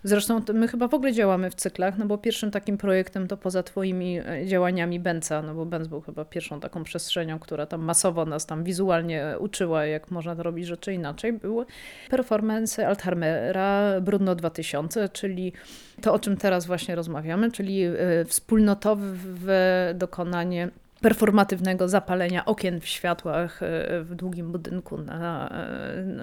Zresztą 0.05 0.41
my 0.55 0.69
chyba 0.69 0.89
w 0.89 0.95
ogóle 0.95 1.13
działamy 1.13 1.51
w 1.51 1.55
cyklach, 1.55 1.99
no 1.99 2.07
bo 2.07 2.19
pierwszym 2.19 2.51
takim 2.51 2.79
projektem 2.79 3.29
to 3.29 3.37
poza 3.37 3.63
twoimi 3.63 4.19
działaniami 4.47 5.01
Benca, 5.01 5.43
no 5.43 5.55
bo 5.55 5.67
Benz 5.67 5.89
był 5.89 6.01
chyba 6.01 6.25
pierwszą 6.25 6.61
taką 6.61 6.85
przestrzenią, 6.85 7.39
która 7.39 7.67
tam 7.67 7.83
masowo 7.83 8.25
nas 8.25 8.47
tam 8.47 8.65
wizualnie 8.65 9.35
uczyła, 9.39 9.85
jak 9.85 10.11
można 10.11 10.35
robić 10.35 10.67
rzeczy 10.67 10.93
inaczej, 10.93 11.33
były 11.33 11.65
performance 12.11 12.89
Altharmera 12.89 14.01
Brudno 14.01 14.35
2000, 14.35 15.09
czyli 15.09 15.53
to, 16.01 16.13
o 16.13 16.19
czym 16.19 16.37
teraz 16.37 16.67
właśnie 16.67 16.95
rozmawiamy, 16.95 17.53
czyli 17.53 17.83
wspólnotowe 18.27 19.95
dokonanie 19.95 20.71
performatywnego 21.01 21.89
zapalenia 21.89 22.45
okien 22.45 22.81
w 22.81 22.87
światłach 22.87 23.63
e, 23.63 24.03
w 24.03 24.15
długim 24.15 24.53
budynku 24.53 24.99
na, 24.99 25.51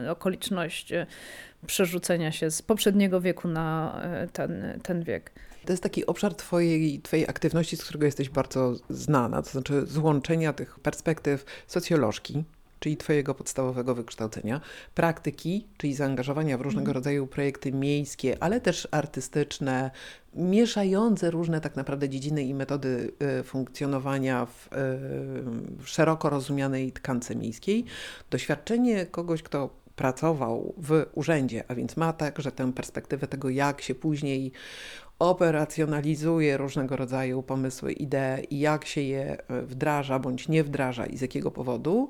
e, 0.06 0.12
okoliczność 0.12 0.92
e, 0.92 1.06
przerzucenia 1.68 2.32
się 2.32 2.52
z 2.52 2.62
poprzedniego 2.62 3.22
wieku 3.22 3.48
na 3.48 4.02
ten, 4.34 4.80
ten 4.84 5.04
wiek. 5.04 5.32
To 5.66 5.74
jest 5.74 5.84
taki 5.84 6.06
obszar 6.06 6.36
twojej, 6.36 7.02
twojej 7.02 7.30
aktywności, 7.30 7.78
z 7.78 7.84
którego 7.84 8.06
jesteś 8.06 8.30
bardzo 8.30 8.76
znana, 8.90 9.42
to 9.42 9.50
znaczy 9.50 9.86
złączenia 9.86 10.54
tych 10.54 10.80
perspektyw 10.80 11.46
socjolożki, 11.68 12.44
czyli 12.86 12.98
Twojego 12.98 13.36
podstawowego 13.36 13.96
wykształcenia, 13.96 14.62
praktyki, 14.96 15.68
czyli 15.78 15.94
zaangażowania 15.94 16.58
w 16.58 16.62
różnego 16.62 16.82
Mhm. 16.86 16.96
rodzaju 16.96 17.28
projekty 17.28 17.72
miejskie, 17.72 18.44
ale 18.44 18.62
też 18.62 18.88
artystyczne, 18.92 19.92
mieszające 20.34 21.32
różne 21.32 21.62
tak 21.62 21.76
naprawdę 21.76 22.10
dziedziny 22.10 22.44
i 22.44 22.54
metody 22.54 23.12
y, 23.40 23.44
funkcjonowania 23.44 24.46
w, 24.46 24.66
y, 24.68 24.70
w 25.84 25.84
szeroko 25.86 26.30
rozumianej 26.30 26.92
tkance 26.92 27.36
miejskiej. 27.36 27.86
Doświadczenie 28.30 29.06
kogoś, 29.06 29.44
kto 29.44 29.70
pracował 29.96 30.74
w 30.78 31.06
urzędzie, 31.14 31.64
a 31.68 31.76
więc 31.76 31.98
ma 31.98 32.14
także 32.14 32.52
tę 32.52 32.74
perspektywę 32.74 33.28
tego, 33.28 33.50
jak 33.50 33.82
się 33.82 33.96
później 33.96 34.52
operacjonalizuje 35.20 36.58
różnego 36.58 36.96
rodzaju 36.96 37.44
pomysły, 37.44 37.94
idee 37.94 38.48
i 38.50 38.60
jak 38.60 38.86
się 38.86 39.02
je 39.02 39.38
y, 39.40 39.62
wdraża 39.62 40.20
bądź 40.20 40.48
nie 40.48 40.64
wdraża 40.64 41.06
i 41.06 41.18
z 41.18 41.22
jakiego 41.22 41.52
powodu. 41.52 42.10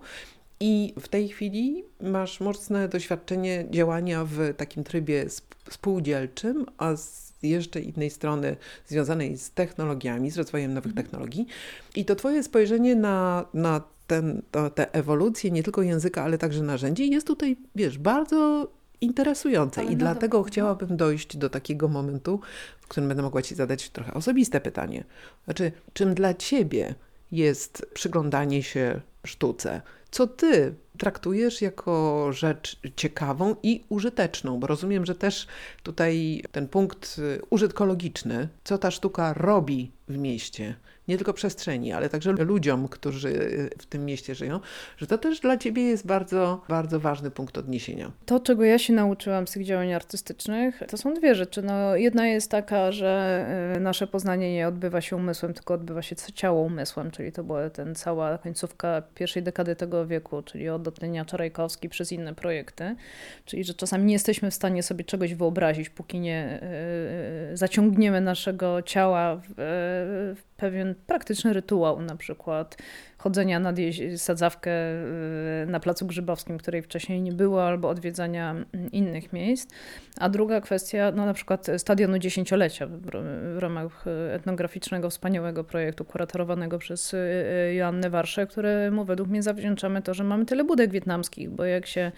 I 0.60 0.94
w 1.00 1.08
tej 1.08 1.30
chwili 1.30 1.84
masz 2.02 2.40
mocne 2.40 2.90
doświadczenie 2.90 3.66
działania 3.70 4.26
w 4.26 4.54
takim 4.58 4.84
trybie 4.84 5.22
sp- 5.38 5.56
spółdzielczym, 5.70 6.66
a 6.78 6.96
z 6.96 7.34
jeszcze 7.44 7.80
innej 7.82 8.10
strony 8.10 8.58
związanej 8.88 9.38
z 9.38 9.52
technologiami, 9.52 10.32
z 10.32 10.38
rozwojem 10.38 10.74
nowych 10.74 10.94
technologii. 10.94 11.48
I 11.96 12.06
to 12.06 12.16
Twoje 12.16 12.44
spojrzenie 12.44 12.96
na, 12.96 13.46
na 13.54 13.82
ten, 14.08 14.42
to, 14.52 14.70
tę 14.70 14.94
ewolucję 14.94 15.52
nie 15.52 15.64
tylko 15.64 15.82
języka, 15.82 16.24
ale 16.24 16.38
także 16.38 16.64
narzędzi 16.64 17.10
jest 17.10 17.28
tutaj, 17.28 17.58
wiesz, 17.76 17.98
bardzo 17.98 18.68
interesujące. 19.02 19.82
Ale 19.82 19.90
I 19.90 19.94
no 19.94 20.00
dlatego 20.00 20.38
dobra. 20.38 20.52
chciałabym 20.52 20.98
dojść 20.98 21.38
do 21.38 21.50
takiego 21.50 21.88
momentu, 21.88 22.40
w 22.82 22.88
którym 22.88 23.08
będę 23.08 23.24
mogła 23.24 23.42
Ci 23.42 23.56
zadać 23.56 23.90
trochę 23.90 24.14
osobiste 24.14 24.62
pytanie. 24.62 25.04
Znaczy, 25.46 25.72
czym 25.94 26.14
dla 26.14 26.34
Ciebie 26.34 26.96
jest 27.32 27.86
przyglądanie 27.94 28.64
się 28.64 29.02
sztuce? 29.26 29.82
Co 30.16 30.28
Ty 30.28 30.76
traktujesz 30.98 31.62
jako 31.62 32.28
rzecz 32.34 32.80
ciekawą 32.96 33.56
i 33.64 33.84
użyteczną? 33.90 34.60
Bo 34.60 34.68
rozumiem, 34.68 35.06
że 35.06 35.16
też 35.16 35.48
tutaj 35.84 36.44
ten 36.52 36.68
punkt 36.68 37.16
y, 37.20 37.42
użytkologiczny, 37.50 38.48
co 38.64 38.78
ta 38.78 38.92
sztuka 38.92 39.34
robi 39.34 39.92
w 40.08 40.18
mieście, 40.18 40.76
nie 41.08 41.18
tylko 41.18 41.34
przestrzeni, 41.34 41.94
ale 41.94 42.10
także 42.10 42.32
ludziom, 42.32 42.88
którzy 42.88 43.30
y, 43.30 43.70
w 43.78 43.86
tym 43.86 44.06
mieście 44.06 44.36
żyją, 44.36 44.60
że 44.98 45.08
to 45.08 45.18
też 45.18 45.40
dla 45.40 45.58
Ciebie 45.58 45.84
jest 45.84 46.08
bardzo, 46.08 46.62
bardzo 46.70 47.00
ważny 47.00 47.32
punkt 47.32 47.58
odniesienia. 47.58 48.12
To, 48.26 48.40
czego 48.40 48.64
ja 48.64 48.80
się 48.80 48.94
nauczyłam 48.94 49.48
z 49.48 49.52
tych 49.52 49.66
działań 49.66 49.94
artystycznych, 49.94 50.82
to 50.90 50.98
są 50.98 51.14
dwie 51.14 51.36
rzeczy. 51.36 51.62
No, 51.62 51.96
jedna 51.96 52.28
jest 52.28 52.52
taka, 52.52 52.92
że 52.92 53.46
y, 53.78 53.80
nasze 53.80 54.08
poznanie 54.08 54.54
nie 54.54 54.68
odbywa 54.68 55.02
się 55.02 55.16
umysłem, 55.16 55.54
tylko 55.54 55.74
odbywa 55.74 56.02
się 56.02 56.16
ciało 56.16 56.62
umysłem, 56.62 57.12
czyli 57.12 57.32
to 57.32 57.44
była 57.44 57.70
ten 57.70 57.96
cała 57.96 58.38
końcówka 58.38 59.02
pierwszej 59.16 59.44
dekady 59.44 59.76
tego 59.76 60.08
wieku, 60.08 60.42
czyli 60.42 60.70
od 60.70 60.88
Otynia 60.88 61.26
Czarajkowski 61.26 61.90
przez 61.90 62.12
inne 62.12 62.36
projekty. 62.36 62.96
Czyli, 63.46 63.64
że 63.64 63.74
czasami 63.74 64.06
nie 64.06 64.14
jesteśmy 64.14 64.52
w 64.52 64.54
stanie 64.54 64.84
sobie 64.84 65.04
czegoś 65.04 65.34
wyobrazić, 65.34 65.90
póki 65.90 66.20
nie 66.20 66.60
y, 67.54 67.58
zaciągniemy 67.58 68.22
naszego 68.22 68.82
ciała 68.82 69.36
w, 69.36 69.54
w 70.38 70.44
pewien 70.58 70.95
praktyczny 71.08 71.54
rytuał, 71.54 72.02
na 72.02 72.16
przykład 72.16 72.78
chodzenia 73.26 73.60
nad 73.60 73.76
sadzawkę 74.18 74.72
y, 75.64 75.66
na 75.68 75.80
Placu 75.80 76.06
Grzybowskim, 76.06 76.58
której 76.58 76.82
wcześniej 76.82 77.22
nie 77.22 77.32
było, 77.32 77.68
albo 77.68 77.90
odwiedzania 77.90 78.52
mm, 78.52 78.92
innych 78.92 79.34
miejsc. 79.34 79.70
A 80.20 80.30
druga 80.30 80.62
kwestia, 80.62 81.12
no 81.16 81.26
na 81.26 81.34
przykład 81.34 81.68
stadionu 81.78 82.20
dziesięciolecia 82.20 82.88
w 82.88 83.58
ramach 83.58 84.06
etnograficznego, 84.32 85.10
wspaniałego 85.10 85.64
projektu 85.64 86.06
kuratorowanego 86.06 86.78
przez 86.78 87.14
y, 87.14 87.18
y, 87.18 87.74
Joannę 87.74 88.10
Warszę, 88.10 88.48
któremu 88.48 89.06
według 89.06 89.30
mnie 89.30 89.44
zawdzięczamy 89.44 90.02
to, 90.02 90.14
że 90.14 90.24
mamy 90.24 90.46
tyle 90.46 90.64
budek 90.64 90.92
wietnamskich, 90.92 91.50
bo 91.50 91.66
jak 91.66 91.88
się 91.88 92.12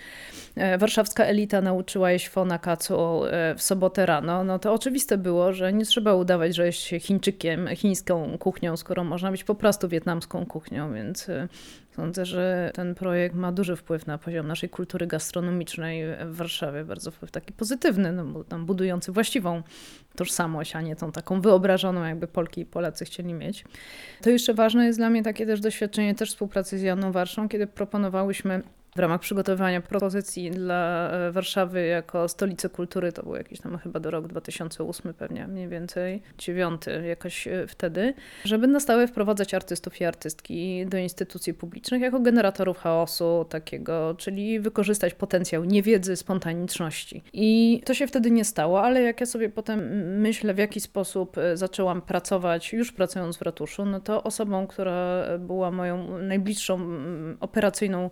e, 0.56 0.78
warszawska 0.78 1.26
elita 1.26 1.62
nauczyła 1.62 2.12
jeść 2.12 2.30
fo 2.30 2.46
na 2.46 2.60
kacu 2.60 3.26
e, 3.26 3.56
w 3.56 3.62
sobotę 3.62 4.06
rano, 4.06 4.44
no 4.44 4.60
to 4.60 4.74
oczywiste 4.74 5.18
było, 5.18 5.54
że 5.54 5.74
nie 5.74 5.86
trzeba 5.86 6.14
udawać, 6.14 6.56
że 6.56 6.66
jest 6.66 6.80
się 6.80 7.00
Chińczykiem, 7.00 7.68
chińską 7.76 8.38
kuchnią, 8.38 8.78
skoro 8.78 9.04
można 9.04 9.32
być 9.32 9.44
po 9.44 9.56
prostu 9.56 9.88
wietnamską 9.88 10.46
kuchnią, 10.46 10.97
więc 10.98 11.30
e, 11.30 11.48
sądzę, 11.96 12.25
że 12.25 12.72
ten 12.74 12.96
projekt 12.96 13.36
ma 13.36 13.51
duży 13.51 13.75
wpływ 13.75 14.08
na 14.08 14.18
poziom 14.18 14.48
naszej 14.48 14.70
kultury 14.70 15.08
gastronomicznej 15.08 16.04
w 16.25 16.36
Warszawie, 16.36 16.84
bardzo 16.84 17.12
wpływ 17.12 17.32
taki 17.32 17.54
pozytywny, 17.54 18.12
no 18.12 18.44
tam 18.44 18.66
budujący 18.66 19.12
właściwą 19.12 19.63
tożsamość, 20.16 20.75
a 20.75 20.82
nie 20.82 20.96
tą 20.96 21.12
taką 21.12 21.42
wyobrażoną, 21.42 22.04
jakby 22.04 22.27
Polki 22.27 22.62
i 22.62 22.66
Polacy 22.66 23.06
chcieli 23.06 23.34
mieć. 23.34 23.66
To 24.22 24.30
jeszcze 24.30 24.54
ważne 24.54 24.86
jest 24.86 25.00
dla 25.00 25.10
mnie 25.10 25.24
takie 25.24 25.46
też 25.46 25.60
doświadczenie 25.60 26.16
też 26.16 26.30
współpracy 26.30 26.77
z 26.77 26.82
Janą 26.82 27.12
Warszą, 27.12 27.50
kiedy 27.50 27.68
proponowałyśmy 27.68 28.63
w 28.98 29.00
ramach 29.00 29.22
przygotowywania 29.22 29.82
propozycji 29.82 30.51
dla 30.51 31.10
e, 31.10 31.32
Warszawy 31.32 31.86
jako 31.86 32.27
stolicy 32.27 32.70
kultury, 32.70 33.12
to 33.12 33.24
był 33.24 33.36
jakiś 33.36 33.60
tam 33.60 33.77
chyba 33.77 34.00
do 34.00 34.12
rok 34.12 34.27
2008 34.27 35.13
pewnie, 35.13 35.48
mniej 35.48 35.68
więcej, 35.68 36.22
dziewiąty 36.38 37.04
jakoś 37.08 37.48
e, 37.48 37.68
wtedy, 37.68 38.13
żeby 38.44 38.68
na 38.68 38.80
stałe 38.80 39.08
wprowadzać 39.08 39.54
artystów 39.54 40.01
i 40.01 40.06
artystki 40.06 40.86
do 40.86 40.98
instytucji 40.98 41.54
publicznych 41.54 42.01
jako 42.01 42.20
generatorów 42.20 42.77
chaosu 42.77 43.46
takiego, 43.50 44.16
czyli 44.18 44.60
wykorzystać 44.60 45.13
potencjał 45.13 45.63
niewiedzy, 45.63 46.16
spontaniczności. 46.16 47.24
I 47.34 47.82
to 47.86 47.94
się 47.94 48.08
wtedy 48.08 48.32
nie 48.32 48.46
stało, 48.46 48.82
ale 48.82 49.01
jak 49.01 49.20
ja 49.20 49.25
sobie 49.25 49.50
potem 49.50 49.80
myślę, 50.20 50.54
w 50.54 50.58
jaki 50.58 50.82
sposób 50.82 51.38
e, 51.38 51.58
zaczęłam 51.58 52.01
pracować, 52.01 52.74
już 52.74 52.92
pracując 52.92 53.38
w 53.38 53.42
ratuszu, 53.42 53.86
no 53.86 54.00
to 54.00 54.24
osobą, 54.24 54.68
która 54.68 55.24
była 55.39 55.72
moją 55.72 56.18
najbliższą 56.18 56.75
mm, 56.75 57.38
operacyjną 57.39 58.10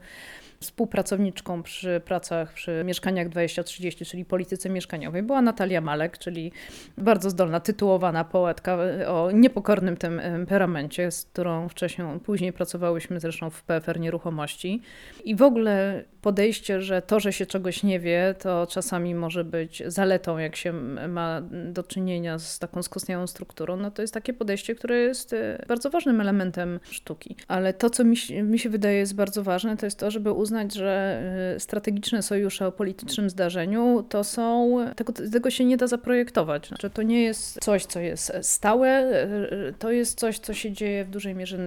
współpracowniczką 0.59 1.63
przy 1.63 2.01
pracach 2.05 2.53
przy 2.53 2.83
Mieszkaniach 2.85 3.29
2030, 3.29 4.05
czyli 4.05 4.25
polityce 4.25 4.69
mieszkaniowej, 4.69 5.23
była 5.23 5.41
Natalia 5.41 5.81
Malek, 5.81 6.17
czyli 6.17 6.51
bardzo 6.97 7.29
zdolna, 7.29 7.59
tytułowana 7.59 8.23
poetka 8.23 8.77
o 9.07 9.31
niepokornym 9.31 9.97
temperamencie, 9.97 11.11
z 11.11 11.25
którą 11.25 11.69
wcześniej, 11.69 12.07
później 12.25 12.53
pracowałyśmy 12.53 13.19
zresztą 13.19 13.49
w 13.49 13.63
PFR 13.63 13.99
Nieruchomości. 13.99 14.81
I 15.23 15.35
w 15.35 15.41
ogóle 15.41 16.03
podejście, 16.21 16.81
że 16.81 17.01
to, 17.01 17.19
że 17.19 17.33
się 17.33 17.45
czegoś 17.45 17.83
nie 17.83 17.99
wie, 17.99 18.35
to 18.39 18.67
czasami 18.69 19.15
może 19.15 19.43
być 19.43 19.83
zaletą, 19.87 20.37
jak 20.37 20.55
się 20.55 20.73
ma 21.07 21.41
do 21.71 21.83
czynienia 21.83 22.39
z 22.39 22.59
taką 22.59 22.83
skostniałą 22.83 23.27
strukturą, 23.27 23.77
no 23.77 23.91
to 23.91 24.01
jest 24.01 24.13
takie 24.13 24.33
podejście, 24.33 24.75
które 24.75 24.97
jest 24.97 25.33
e, 25.33 25.65
bardzo 25.67 25.89
ważnym 25.89 26.21
elementem 26.21 26.79
sztuki. 26.91 27.35
Ale 27.47 27.73
to, 27.73 27.89
co 27.89 28.03
mi, 28.03 28.15
mi 28.43 28.59
się 28.59 28.69
wydaje 28.69 28.97
jest 28.97 29.15
bardzo 29.15 29.43
ważne, 29.43 29.77
to 29.77 29.85
jest 29.85 29.99
to, 29.99 30.11
żeby 30.11 30.31
uznać, 30.31 30.54
że 30.73 31.21
e, 31.55 31.59
strategiczne 31.59 32.21
sojusze 32.21 32.67
o 32.67 32.71
politycznym 32.71 33.29
zdarzeniu 33.29 34.05
to 34.09 34.23
są, 34.23 34.77
tego, 34.95 35.13
tego 35.13 35.49
się 35.49 35.65
nie 35.65 35.77
da 35.77 35.87
zaprojektować. 35.87 36.67
Znaczy, 36.67 36.89
to 36.89 37.01
nie 37.01 37.23
jest 37.23 37.59
coś, 37.61 37.85
co 37.85 37.99
jest 37.99 38.31
stałe, 38.41 38.89
e, 38.89 39.73
to 39.79 39.91
jest 39.91 40.19
coś, 40.19 40.39
co 40.39 40.53
się 40.53 40.71
dzieje 40.71 41.05
w 41.05 41.09
dużej 41.09 41.35
mierze 41.35 41.57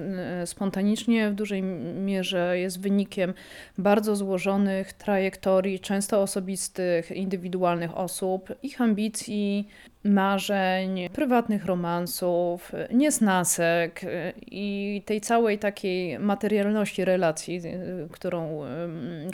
spontanicznie, 0.44 1.30
w 1.30 1.34
dużej 1.34 1.62
mierze 1.62 2.58
jest 2.58 2.80
wynikiem 2.80 3.34
bardzo 3.78 4.16
złożonych 4.16 4.92
trajektorii, 4.92 5.80
często 5.80 6.22
osobistych, 6.22 7.10
indywidualnych 7.10 7.98
osób, 7.98 8.48
ich 8.62 8.80
ambicji, 8.80 9.68
marzeń, 10.08 11.08
prywatnych 11.12 11.66
romansów, 11.66 12.72
niesnasek 12.90 14.04
y, 14.04 14.32
i 14.46 15.02
tej 15.06 15.20
całej 15.20 15.58
takiej 15.58 16.18
materialności 16.18 17.04
relacji, 17.04 17.56
y, 17.66 18.08
którą, 18.12 18.64
y, 18.64 18.68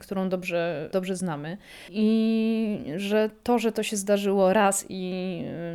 którą 0.01 0.29
dobrze, 0.29 0.89
dobrze 0.93 1.17
znamy. 1.17 1.57
I 1.91 2.93
że 2.97 3.31
to, 3.43 3.59
że 3.59 3.73
to 3.73 3.83
się 3.83 3.97
zdarzyło 3.97 4.53
raz 4.53 4.87
i 4.89 5.25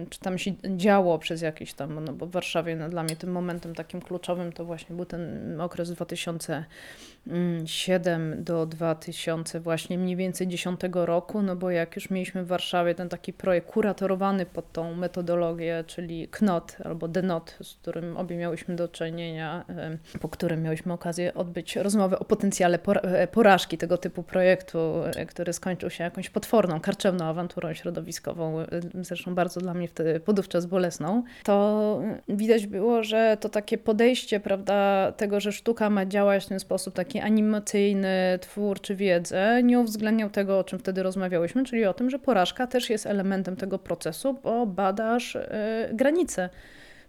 czy 0.10 0.20
tam 0.20 0.38
się 0.38 0.52
działo 0.78 1.20
przez 1.20 1.42
jakiś 1.42 1.74
tam, 1.74 2.06
no 2.06 2.14
bo 2.14 2.26
w 2.26 2.32
Warszawie 2.32 2.76
no, 2.76 2.90
dla 2.90 3.04
mnie 3.04 3.16
tym 3.16 3.32
momentem 3.32 3.76
takim 3.76 4.02
kluczowym 4.02 4.52
to 4.52 4.66
właśnie 4.66 4.96
był 4.96 5.06
ten 5.06 5.62
okres 5.62 5.92
2007 7.30 8.44
do 8.44 8.66
2000 8.66 9.60
właśnie 9.60 9.98
mniej 9.98 10.16
więcej 10.16 10.48
10 10.48 10.80
roku, 10.94 11.42
no 11.42 11.56
bo 11.56 11.72
jak 11.72 11.96
już 11.96 12.10
mieliśmy 12.10 12.44
w 12.44 12.48
Warszawie 12.48 12.96
ten 12.96 13.10
taki 13.10 13.34
projekt 13.34 13.68
kuratorowany 13.68 14.46
pod 14.46 14.72
tą 14.72 14.96
metodologię, 14.96 15.84
czyli 15.88 16.28
KNOT 16.28 16.78
albo 16.84 17.08
DENOT, 17.08 17.58
z 17.62 17.76
którym 17.76 18.18
obie 18.18 18.38
miałyśmy 18.38 18.76
do 18.76 18.88
czynienia, 18.88 19.66
po 20.22 20.30
którym 20.30 20.64
miałyśmy 20.64 20.94
okazję 20.94 21.34
odbyć 21.34 21.76
rozmowę 21.76 22.20
o 22.20 22.26
potencjale 22.26 22.80
e, 23.04 23.28
porażki 23.28 23.78
tego 23.78 23.98
typu 23.98 24.24
projektu, 24.24 24.80
e, 25.16 25.26
który 25.26 25.54
skończył 25.54 25.90
się 25.90 26.04
jakąś 26.04 26.30
potworną, 26.30 26.80
karczemną 26.80 27.26
awanturą 27.26 27.74
środowiskową, 27.74 28.60
e, 28.60 28.68
zresztą 29.02 29.36
bardzo 29.36 29.60
dla 29.60 29.74
mnie 29.74 29.88
wtedy 29.88 30.20
podówczas 30.20 30.66
bolesną, 30.66 31.24
to 31.44 32.02
widać 32.28 32.68
było, 32.68 33.04
że 33.04 33.38
to 33.40 33.50
takie 33.50 33.78
podejście, 33.78 34.40
prawda, 34.40 35.12
tego, 35.12 35.40
że 35.40 35.52
sztuka 35.52 35.90
ma 35.90 36.06
działać 36.06 36.46
w 36.46 36.48
ten 36.48 36.60
sposób 36.60 36.94
taki 36.94 37.19
animacyjny, 37.22 38.40
twórczy 38.42 38.96
wiedzę, 38.96 39.64
nie 39.64 39.80
uwzględniał 39.80 40.30
tego, 40.30 40.60
o 40.60 40.64
czym 40.64 40.80
wtedy 40.80 41.04
rozmawiałyśmy, 41.04 41.64
czyli 41.64 41.86
o 41.86 41.94
tym, 41.94 42.10
że 42.10 42.20
porażka 42.20 42.68
też 42.68 42.90
jest 42.90 43.06
elementem 43.06 43.56
tego 43.56 43.80
procesu, 43.80 44.34
bo 44.44 44.66
badasz 44.66 45.36
e, 45.36 45.90
granice. 45.94 46.50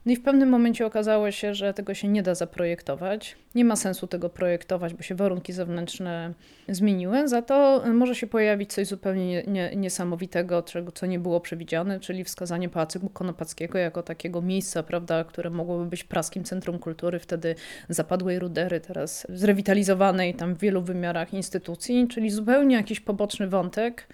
No 0.06 0.12
i 0.12 0.16
w 0.16 0.22
pewnym 0.22 0.48
momencie 0.48 0.86
okazało 0.86 1.30
się, 1.30 1.54
że 1.54 1.74
tego 1.74 1.94
się 1.94 2.08
nie 2.08 2.22
da 2.22 2.34
zaprojektować. 2.34 3.36
Nie 3.54 3.64
ma 3.64 3.76
sensu 3.76 4.06
tego 4.06 4.28
projektować, 4.28 4.94
bo 4.94 5.02
się 5.02 5.14
warunki 5.14 5.52
zewnętrzne 5.52 6.34
zmieniły. 6.68 7.28
Za 7.28 7.42
to 7.42 7.84
może 7.94 8.14
się 8.14 8.26
pojawić 8.26 8.72
coś 8.72 8.86
zupełnie 8.86 9.42
nie, 9.46 9.76
niesamowitego, 9.76 10.62
czego, 10.62 10.92
co 10.92 11.06
nie 11.06 11.18
było 11.18 11.40
przewidziane, 11.40 12.00
czyli 12.00 12.24
wskazanie 12.24 12.68
Pałacu 12.68 13.08
Konopackiego 13.08 13.78
jako 13.78 14.02
takiego 14.02 14.42
miejsca, 14.42 14.82
prawda, 14.82 15.24
które 15.24 15.50
mogłoby 15.50 15.86
być 15.86 16.04
praskim 16.04 16.44
centrum 16.44 16.78
kultury 16.78 17.18
wtedy 17.18 17.54
zapadłej 17.88 18.38
rudery, 18.38 18.80
teraz 18.80 19.26
zrewitalizowanej 19.28 20.34
tam 20.34 20.54
w 20.54 20.58
wielu 20.58 20.82
wymiarach 20.82 21.34
instytucji, 21.34 22.08
czyli 22.08 22.30
zupełnie 22.30 22.76
jakiś 22.76 23.00
poboczny 23.00 23.48
wątek 23.48 24.06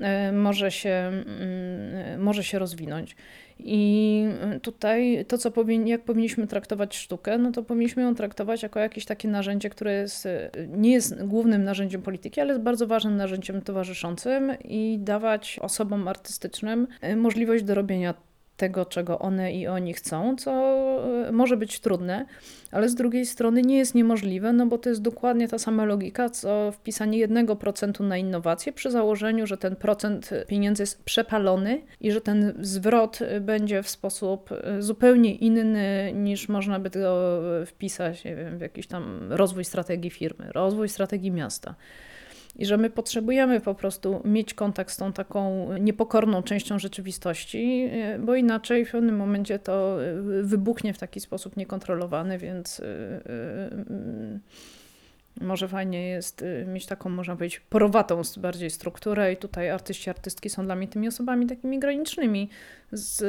e, 0.00 0.32
może 0.32 0.70
się, 0.70 0.90
mm, 0.90 2.22
może 2.22 2.44
się 2.44 2.58
rozwinąć. 2.58 3.16
I 3.58 4.24
tutaj 4.62 5.24
to, 5.28 5.38
co 5.38 5.52
jak 5.84 6.04
powinniśmy 6.04 6.46
traktować 6.46 6.96
sztukę, 6.96 7.38
no 7.38 7.52
to 7.52 7.62
powinniśmy 7.62 8.02
ją 8.02 8.14
traktować 8.14 8.62
jako 8.62 8.80
jakieś 8.80 9.04
takie 9.04 9.28
narzędzie, 9.28 9.70
które 9.70 9.92
jest, 9.92 10.28
nie 10.68 10.92
jest 10.92 11.24
głównym 11.24 11.64
narzędziem 11.64 12.02
polityki, 12.02 12.40
ale 12.40 12.52
jest 12.52 12.62
bardzo 12.62 12.86
ważnym 12.86 13.16
narzędziem 13.16 13.62
towarzyszącym 13.62 14.52
i 14.64 14.98
dawać 15.00 15.58
osobom 15.62 16.08
artystycznym 16.08 16.86
możliwość 17.16 17.64
do 17.64 17.74
robienia 17.74 18.14
tego, 18.58 18.86
czego 18.86 19.18
one 19.18 19.52
i 19.52 19.66
oni 19.66 19.94
chcą, 19.94 20.36
co 20.36 20.52
e, 21.28 21.32
może 21.32 21.56
być 21.56 21.80
trudne, 21.80 22.26
ale 22.70 22.88
z 22.88 22.94
drugiej 22.94 23.26
strony 23.26 23.62
nie 23.62 23.78
jest 23.78 23.94
niemożliwe, 23.94 24.52
no 24.52 24.66
bo 24.66 24.78
to 24.78 24.88
jest 24.88 25.02
dokładnie 25.02 25.48
ta 25.48 25.58
sama 25.58 25.84
logika, 25.84 26.30
co 26.30 26.72
wpisanie 26.72 27.18
jednego 27.18 27.56
procentu 27.56 28.04
na 28.04 28.16
innowacje 28.16 28.72
przy 28.72 28.90
założeniu, 28.90 29.46
że 29.46 29.56
ten 29.56 29.76
procent 29.76 30.30
pieniędzy 30.48 30.82
jest 30.82 31.04
przepalony 31.04 31.82
i 32.00 32.12
że 32.12 32.20
ten 32.20 32.54
zwrot 32.60 33.18
będzie 33.40 33.82
w 33.82 33.88
sposób 33.88 34.50
e, 34.52 34.82
zupełnie 34.82 35.34
inny 35.34 36.12
niż 36.14 36.48
można 36.48 36.78
by 36.78 36.90
to 36.90 37.40
wpisać 37.66 38.24
wiem, 38.24 38.58
w 38.58 38.60
jakiś 38.60 38.86
tam 38.86 39.32
rozwój 39.32 39.64
strategii 39.64 40.10
firmy, 40.10 40.50
rozwój 40.52 40.88
strategii 40.88 41.30
miasta 41.30 41.74
i 42.58 42.66
że 42.66 42.76
my 42.76 42.90
potrzebujemy 42.90 43.60
po 43.60 43.74
prostu 43.74 44.20
mieć 44.24 44.54
kontakt 44.54 44.92
z 44.92 44.96
tą 44.96 45.12
taką 45.12 45.72
niepokorną 45.78 46.42
częścią 46.42 46.78
rzeczywistości, 46.78 47.88
e, 47.92 48.18
bo 48.18 48.34
inaczej 48.34 48.84
w 48.84 48.90
pewnym 48.90 49.16
momencie 49.16 49.58
to 49.58 50.04
e, 50.04 50.22
wybuchnie 50.42 50.94
w 50.94 50.98
taki 50.98 51.20
sposób 51.20 51.56
niekontrolowany, 51.56 52.38
więc 52.38 52.80
e, 52.80 54.40
może 55.40 55.68
fajnie 55.68 56.08
jest 56.08 56.44
mieć 56.66 56.86
taką, 56.86 57.10
można 57.10 57.36
powiedzieć, 57.36 57.60
porowatą 57.60 58.22
bardziej 58.36 58.70
strukturę 58.70 59.32
i 59.32 59.36
tutaj 59.36 59.70
artyści, 59.70 60.10
artystki 60.10 60.50
są 60.50 60.64
dla 60.64 60.74
mnie 60.74 60.88
tymi 60.88 61.08
osobami 61.08 61.46
takimi 61.46 61.78
granicznymi, 61.78 62.48
z, 62.92 63.24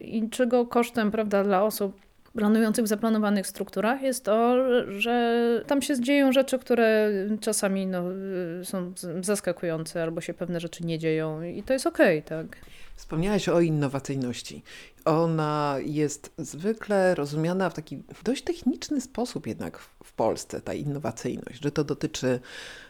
i 0.00 0.30
czego 0.30 0.66
kosztem, 0.66 1.10
prawda, 1.10 1.44
dla 1.44 1.64
osób 1.64 2.00
planujących 2.36 2.84
w 2.84 2.88
zaplanowanych 2.88 3.46
strukturach 3.46 4.02
jest 4.02 4.24
to, 4.24 4.56
że 5.00 5.64
tam 5.66 5.82
się 5.82 6.00
dzieją 6.00 6.32
rzeczy, 6.32 6.58
które 6.58 7.10
czasami 7.40 7.86
no, 7.86 8.04
są 8.64 8.92
zaskakujące 9.20 10.02
albo 10.02 10.20
się 10.20 10.34
pewne 10.34 10.60
rzeczy 10.60 10.84
nie 10.84 10.98
dzieją 10.98 11.42
i 11.42 11.62
to 11.62 11.72
jest 11.72 11.86
okej, 11.86 12.18
okay, 12.18 12.28
tak. 12.28 12.56
Wspomniałaś 12.96 13.48
o 13.48 13.60
innowacyjności. 13.60 14.62
Ona 15.04 15.76
jest 15.84 16.32
zwykle 16.38 17.14
rozumiana 17.14 17.70
w 17.70 17.74
taki 17.74 18.02
dość 18.24 18.42
techniczny 18.42 19.00
sposób 19.00 19.46
jednak 19.46 19.78
w 20.04 20.12
Polsce, 20.12 20.60
ta 20.60 20.74
innowacyjność, 20.74 21.62
że 21.62 21.70
to 21.70 21.84
dotyczy 21.84 22.40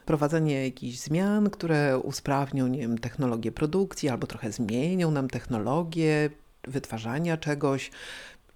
prowadzenia 0.07 0.65
jakichś 0.65 0.99
zmian, 0.99 1.51
które 1.51 1.99
usprawnią 1.99 2.67
nie 2.67 2.79
wiem, 2.79 2.99
technologię 2.99 3.53
produkcji 3.53 4.09
albo 4.09 4.27
trochę 4.27 4.53
zmienią 4.53 5.11
nam 5.11 5.29
technologię 5.29 6.31
wytwarzania 6.65 7.37
czegoś, 7.37 7.91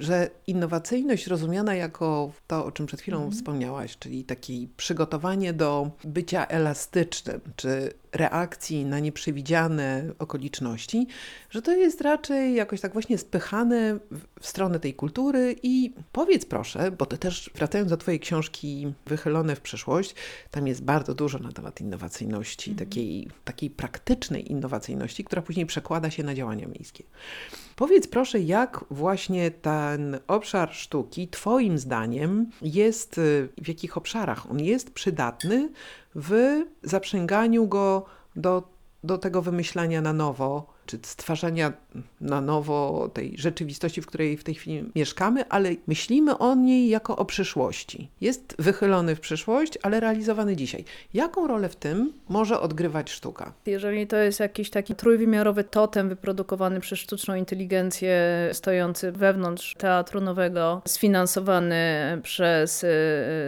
że 0.01 0.31
innowacyjność 0.47 1.27
rozumiana 1.27 1.75
jako 1.75 2.33
to, 2.47 2.65
o 2.65 2.73
czym 2.73 2.87
przed 2.87 3.01
chwilą 3.01 3.19
mm. 3.19 3.33
wspomniałaś, 3.33 3.99
czyli 3.99 4.25
takie 4.25 4.53
przygotowanie 4.77 5.53
do 5.53 5.91
bycia 6.05 6.47
elastycznym, 6.47 7.41
czy 7.57 7.93
reakcji 8.13 8.85
na 8.85 8.99
nieprzewidziane 9.01 10.05
okoliczności, 10.19 11.07
że 11.51 11.63
to 11.63 11.73
jest 11.73 12.01
raczej 12.01 12.55
jakoś 12.55 12.81
tak 12.81 12.93
właśnie 12.93 13.19
spychane 13.19 13.99
w 14.41 14.47
stronę 14.47 14.81
tej 14.81 14.95
kultury 14.95 15.57
i 15.63 15.95
powiedz 16.13 16.45
proszę, 16.45 16.91
bo 16.91 17.07
to 17.07 17.17
też 17.17 17.51
wracając 17.55 17.91
do 17.91 17.97
Twojej 17.97 18.21
książki 18.21 18.93
Wychylone 19.07 19.57
w 19.57 19.61
przyszłość, 19.61 20.15
tam 20.51 20.67
jest 20.67 20.83
bardzo 20.83 21.15
dużo 21.15 21.39
na 21.39 21.53
temat 21.53 21.81
innowacyjności, 21.81 22.71
mm. 22.71 22.79
takiej, 22.79 23.29
takiej 23.45 23.71
praktycznej 23.71 24.53
innowacyjności, 24.53 25.25
która 25.25 25.43
później 25.43 25.67
przekłada 25.67 26.11
się 26.11 26.23
na 26.23 26.35
działania 26.35 26.69
miejskie. 26.69 27.05
Powiedz 27.77 28.07
proszę, 28.07 28.41
jak 28.41 28.85
właśnie 28.91 29.51
ten 29.51 30.19
obszar 30.27 30.75
sztuki, 30.75 31.29
Twoim 31.29 31.79
zdaniem, 31.79 32.51
jest, 32.63 33.19
y, 33.19 33.49
w 33.63 33.69
jakich 33.69 33.97
obszarach 33.97 34.51
on 34.51 34.61
jest 34.61 34.91
przydatny 34.91 35.73
w 36.15 36.63
zaprzęganiu 36.83 37.67
go 37.67 38.05
do, 38.37 38.63
do 39.05 39.19
tego 39.19 39.43
wymyślania 39.43 40.01
na 40.01 40.13
nowo 40.13 40.76
czy 40.87 40.99
stwarzania 41.03 41.73
na 42.21 42.41
nowo 42.41 43.11
tej 43.15 43.35
rzeczywistości, 43.39 44.03
w 44.03 44.07
której 44.07 44.37
w 44.37 44.45
tej 44.45 44.55
chwili 44.55 44.91
mieszkamy, 44.95 45.49
ale 45.49 45.71
myślimy 45.87 46.39
o 46.39 46.55
niej 46.55 46.89
jako 46.89 47.17
o 47.17 47.25
przyszłości. 47.25 48.09
Jest 48.21 48.55
wychylony 48.59 49.17
w 49.17 49.21
przyszłość, 49.21 49.79
ale 49.83 50.01
realizowany 50.01 50.57
dzisiaj. 50.57 50.85
Jaką 51.15 51.47
rolę 51.47 51.69
w 51.69 51.77
tym 51.77 52.13
może 52.29 52.61
odgrywać 52.61 53.11
sztuka? 53.11 53.53
Jeżeli 53.67 54.07
to 54.07 54.17
jest 54.17 54.41
jakiś 54.41 54.71
taki 54.71 54.95
trójwymiarowy 54.95 55.65
totem 55.65 56.09
wyprodukowany 56.09 56.81
przez 56.81 56.99
sztuczną 56.99 57.35
inteligencję, 57.35 58.21
stojący 58.53 59.13
wewnątrz 59.13 59.75
teatru 59.79 60.21
nowego, 60.21 60.83
sfinansowany 60.87 61.77
przez 62.23 62.85
y, 62.85 62.89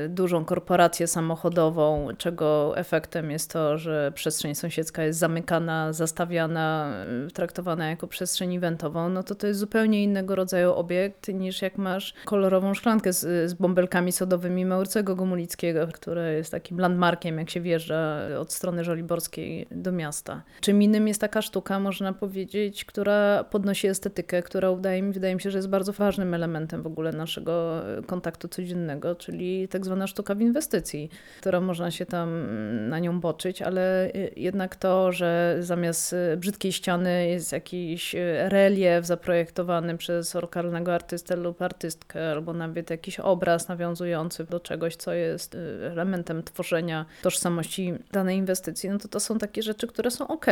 dużą 0.09 0.45
korporację 0.45 1.07
samochodową, 1.07 2.09
czego 2.19 2.79
efektem 2.79 3.31
jest 3.31 3.51
to, 3.51 3.79
że 3.79 4.13
przestrzeń 4.15 4.55
sąsiedzka 4.55 5.03
jest 5.05 5.19
zamykana, 5.19 5.93
zastawiana 5.93 6.93
traktowana 7.33 7.91
jako 7.91 8.09
przestrzeń 8.09 8.57
eventową, 8.57 9.09
no 9.09 9.23
to 9.23 9.35
to 9.35 9.47
jest 9.47 9.61
zupełnie 9.61 10.05
innego 10.05 10.35
rodzaju 10.35 10.73
obiekt 10.73 11.29
niż 11.29 11.63
jak 11.63 11.79
masz 11.79 12.15
kolorową 12.25 12.75
szklankę 12.75 13.13
z, 13.13 13.51
z 13.51 13.55
bąbelkami 13.55 14.13
sodowymi 14.13 14.67
Maurycego 14.67 15.17
Gomulickiego, 15.17 15.87
które 15.93 16.35
jest 16.35 16.51
takim 16.51 16.81
landmarkiem, 16.81 17.39
jak 17.39 17.51
się 17.51 17.61
wjeżdża 17.61 18.21
od 18.39 18.53
strony 18.53 18.85
żoliborskiej 18.85 19.67
do 19.71 19.93
miasta. 19.93 20.43
Czym 20.61 20.83
innym 20.83 21.09
jest 21.09 21.21
taka 21.21 21.43
sztuka, 21.43 21.81
można 21.81 22.13
powiedzieć, 22.13 22.85
która 22.85 23.45
podnosi 23.45 23.87
estetykę, 23.87 24.43
która 24.43 24.73
wydaje 24.73 25.03
mi, 25.03 25.13
wydaje 25.13 25.35
mi 25.35 25.41
się, 25.41 25.51
że 25.51 25.59
jest 25.59 25.69
bardzo 25.69 25.93
ważnym 25.93 26.35
elementem 26.35 26.83
w 26.83 26.87
ogóle 26.87 27.13
naszego 27.13 27.83
kontaktu 28.07 28.49
codziennego, 28.49 29.15
czyli 29.15 29.69
tak 29.69 29.85
zwana 29.85 30.07
sztuka 30.07 30.35
w 30.35 30.41
inwestycji, 30.41 31.11
która 31.41 31.61
można 31.61 31.91
się 31.91 32.07
tam 32.07 32.47
na 32.89 32.99
nią 32.99 33.21
boczyć, 33.21 33.63
ale 33.63 34.11
jednak 34.37 34.77
to, 34.77 35.13
że 35.13 35.57
zamiast 35.61 36.15
brzydkiej 36.37 36.73
ściany 36.73 37.18
jest 37.27 37.53
jakiś 37.53 38.15
e, 38.15 38.49
relief 38.49 39.07
zaprojektowany 39.07 39.99
przez 39.99 40.35
lokalnego 40.35 40.95
artystę 40.95 41.37
lub 41.37 41.63
artystkę, 41.63 42.31
albo 42.31 42.53
nawet 42.53 42.91
jakiś 42.91 43.21
obraz 43.21 43.69
nawiązujący 43.69 44.45
do 44.45 44.61
czegoś, 44.61 44.97
co 44.97 45.13
jest 45.13 45.55
e, 45.55 45.59
elementem 45.93 46.43
tworzenia 46.43 47.07
tożsamości 47.23 47.95
danej 48.13 48.37
inwestycji, 48.37 48.91
no 48.91 48.99
to 48.99 49.09
to 49.09 49.21
są 49.21 49.39
takie 49.39 49.63
rzeczy, 49.63 49.87
które 49.87 50.11
są 50.11 50.29
ok. 50.29 50.47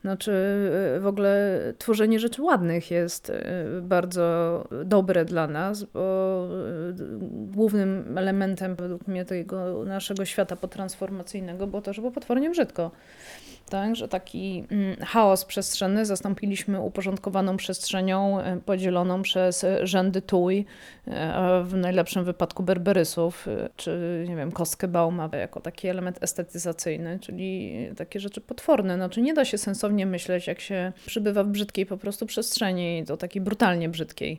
Znaczy, 0.00 0.32
e, 0.96 1.00
w 1.00 1.06
ogóle 1.06 1.60
tworzenie 1.78 2.18
rzeczy 2.18 2.42
ładnych 2.42 2.90
jest 2.90 3.32
bardzo 3.82 4.64
dobre 4.84 5.24
dla 5.24 5.46
nas, 5.46 5.84
bo 5.84 6.48
głównym 7.30 8.18
elementem 8.18 8.76
według 8.76 9.06
mnie 9.06 9.24
tego 9.24 9.84
naszego 9.84 10.24
świata 10.24 10.56
potransformacyjnego 10.56 11.66
było 11.66 11.82
to, 11.82 11.92
że 11.92 12.02
było 12.02 12.12
potwornie 12.12 12.50
brzydko 12.50 12.90
tak, 13.68 13.96
że 13.96 14.08
taki 14.08 14.64
mm, 14.70 14.96
chaos 14.96 15.44
przestrzenny 15.44 16.06
zastąpiliśmy 16.06 16.80
uporządkowaną 16.80 17.56
przestrzenią 17.56 18.40
e, 18.40 18.60
podzieloną 18.60 19.22
przez 19.22 19.66
rzędy 19.82 20.22
tuj, 20.22 20.64
e, 21.06 21.62
w 21.64 21.74
najlepszym 21.74 22.24
wypadku 22.24 22.62
berberysów, 22.62 23.48
e, 23.48 23.68
czy 23.76 24.24
nie 24.28 24.36
wiem, 24.36 24.52
kostkę 24.52 24.88
bauma 24.88 25.30
jako 25.32 25.60
taki 25.60 25.88
element 25.88 26.22
estetyzacyjny, 26.22 27.18
czyli 27.18 27.76
takie 27.96 28.20
rzeczy 28.20 28.40
potworne. 28.40 28.94
Znaczy 28.94 29.22
nie 29.22 29.34
da 29.34 29.44
się 29.44 29.58
sensownie 29.58 30.06
myśleć, 30.06 30.46
jak 30.46 30.60
się 30.60 30.92
przybywa 31.06 31.44
w 31.44 31.48
brzydkiej 31.48 31.86
po 31.86 31.96
prostu 31.96 32.26
przestrzeni, 32.26 33.04
do 33.04 33.16
takiej 33.16 33.42
brutalnie 33.42 33.88
brzydkiej. 33.88 34.38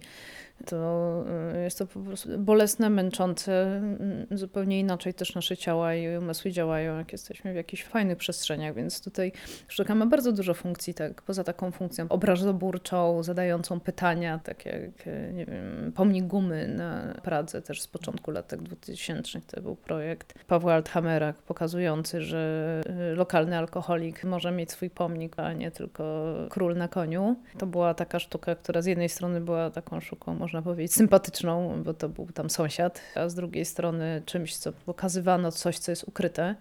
To 0.65 1.23
y, 1.55 1.63
jest 1.63 1.77
to 1.77 1.87
po 1.87 1.99
prostu 1.99 2.39
bolesne, 2.39 2.89
męczące, 2.89 3.77
mm, 3.77 4.27
zupełnie 4.31 4.79
inaczej 4.79 5.13
też 5.13 5.35
nasze 5.35 5.57
ciała 5.57 5.95
i 5.95 6.17
umysły 6.17 6.51
działają, 6.51 6.97
jak 6.97 7.11
jesteśmy 7.11 7.53
w 7.53 7.55
jakichś 7.55 7.83
fajnych 7.83 8.17
przestrzeniach, 8.17 8.75
więc 8.75 9.03
tutaj 9.03 9.31
sztuka 9.67 9.95
ma 9.95 10.05
bardzo 10.05 10.31
dużo 10.31 10.53
funkcji, 10.53 10.93
tak, 10.93 11.21
poza 11.21 11.43
taką 11.43 11.71
funkcją 11.71 12.05
obrazoburczą, 12.09 13.23
zadającą 13.23 13.79
pytania, 13.79 14.39
tak 14.43 14.65
jak, 14.65 15.07
y, 15.07 15.31
nie 15.33 15.45
wiem, 15.45 15.91
pomnik 15.95 16.25
gumy 16.25 16.67
na 16.67 17.13
Pradze 17.23 17.61
też 17.61 17.81
z 17.81 17.87
początku 17.87 18.31
lat 18.31 18.55
2000, 18.55 19.41
to 19.41 19.61
był 19.61 19.75
projekt 19.75 20.33
Pawła 20.47 20.73
Althamera 20.73 21.33
pokazujący, 21.47 22.21
że 22.21 22.81
y, 23.13 23.15
lokalny 23.15 23.57
alkoholik 23.57 24.23
może 24.23 24.51
mieć 24.51 24.71
swój 24.71 24.89
pomnik, 24.89 25.39
a 25.39 25.53
nie 25.53 25.71
tylko 25.71 26.33
król 26.49 26.77
na 26.77 26.87
koniu. 26.87 27.35
To 27.57 27.65
była 27.65 27.93
taka 27.93 28.19
sztuka, 28.19 28.55
która 28.55 28.81
z 28.81 28.85
jednej 28.85 29.09
strony 29.09 29.41
była 29.41 29.69
taką 29.69 29.99
sztuką, 29.99 30.37
można 30.49 30.61
powiedzieć, 30.61 30.93
sympatyczną, 30.93 31.83
bo 31.83 31.93
to 31.93 32.09
był 32.09 32.25
tam 32.25 32.49
sąsiad, 32.49 33.01
a 33.15 33.29
z 33.29 33.35
drugiej 33.35 33.65
strony 33.65 34.21
czymś, 34.25 34.57
co 34.57 34.71
pokazywano 34.71 35.51
coś, 35.51 35.79
co 35.79 35.91
jest 35.91 36.03
ukryte. 36.07 36.55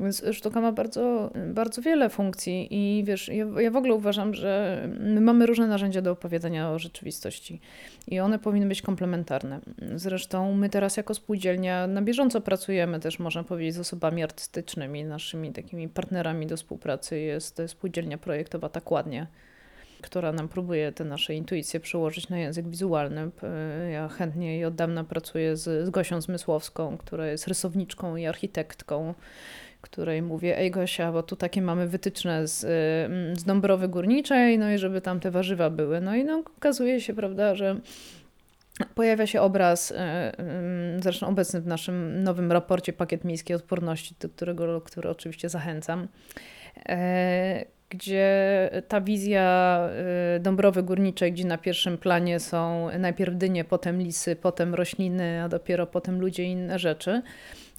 Więc 0.00 0.22
sztuka 0.32 0.60
ma 0.60 0.72
bardzo, 0.72 1.30
bardzo 1.54 1.82
wiele 1.82 2.10
funkcji 2.10 2.68
i 2.70 3.04
wiesz, 3.04 3.28
ja, 3.28 3.46
ja, 3.60 3.70
w 3.70 3.76
ogóle 3.76 3.94
uważam, 3.94 4.34
że 4.34 4.82
my 5.00 5.20
mamy 5.20 5.46
różne 5.46 5.66
narzędzia 5.66 6.02
do 6.02 6.10
opowiadania 6.10 6.70
o 6.70 6.78
rzeczywistości 6.78 7.60
i 8.08 8.20
one 8.20 8.38
powinny 8.38 8.68
być 8.68 8.82
komplementarne. 8.82 9.60
Zresztą 9.94 10.54
my 10.54 10.70
teraz 10.70 10.96
jako 10.96 11.14
spółdzielnia 11.14 11.86
na 11.86 12.02
bieżąco 12.02 12.40
pracujemy 12.40 13.00
też, 13.00 13.18
można 13.18 13.44
powiedzieć, 13.44 13.74
z 13.74 13.78
osobami 13.78 14.22
artystycznymi. 14.22 15.04
Naszymi 15.04 15.52
takimi 15.52 15.88
partnerami 15.88 16.46
do 16.46 16.56
współpracy 16.56 17.18
jest 17.18 17.62
spółdzielnia 17.66 18.18
projektowa 18.18 18.68
Tak 18.68 18.90
Ładnie, 18.90 19.26
która 20.06 20.32
nam 20.32 20.48
próbuje 20.48 20.92
te 20.92 21.04
nasze 21.04 21.34
intuicje 21.34 21.80
przełożyć 21.80 22.28
na 22.28 22.38
język 22.38 22.68
wizualny. 22.68 23.30
Ja 23.92 24.08
chętnie 24.08 24.58
i 24.58 24.64
od 24.64 24.74
dawna 24.74 25.04
pracuję 25.04 25.56
z, 25.56 25.86
z 25.86 25.90
Gosią 25.90 26.20
Zmysłowską, 26.20 26.96
która 26.96 27.26
jest 27.26 27.48
rysowniczką 27.48 28.16
i 28.16 28.26
architektką 28.26 29.14
której 29.80 30.22
mówię, 30.22 30.58
ej 30.58 30.70
Gosia, 30.70 31.12
bo 31.12 31.22
tu 31.22 31.36
takie 31.36 31.62
mamy 31.62 31.88
wytyczne 31.88 32.46
z, 32.46 32.60
z 33.38 33.44
Dąbrowy 33.44 33.88
Górniczej, 33.88 34.58
no 34.58 34.70
i 34.70 34.78
żeby 34.78 35.00
tam 35.00 35.20
te 35.20 35.30
warzywa 35.30 35.70
były. 35.70 36.00
No 36.00 36.14
i 36.14 36.24
no, 36.24 36.42
okazuje 36.56 37.00
się, 37.00 37.14
prawda, 37.14 37.54
że 37.54 37.80
Pojawia 38.94 39.26
się 39.26 39.40
obraz, 39.40 39.94
zresztą 41.02 41.26
obecny 41.26 41.60
w 41.60 41.66
naszym 41.66 42.22
nowym 42.22 42.52
raporcie 42.52 42.92
Pakiet 42.92 43.24
Miejskiej 43.24 43.56
Odporności, 43.56 44.14
do 44.20 44.28
którego 44.28 44.80
który 44.80 45.08
oczywiście 45.08 45.48
zachęcam, 45.48 46.08
e, 46.88 47.64
gdzie 47.90 48.70
ta 48.88 49.00
wizja 49.00 49.80
Dąbrowy 50.40 50.82
Górniczej, 50.82 51.32
gdzie 51.32 51.44
na 51.44 51.58
pierwszym 51.58 51.98
planie 51.98 52.40
są 52.40 52.88
najpierw 52.98 53.36
dynie, 53.36 53.64
potem 53.64 54.02
lisy, 54.02 54.36
potem 54.36 54.74
rośliny, 54.74 55.42
a 55.42 55.48
dopiero 55.48 55.86
potem 55.86 56.20
ludzie 56.20 56.44
i 56.44 56.50
inne 56.50 56.78
rzeczy, 56.78 57.22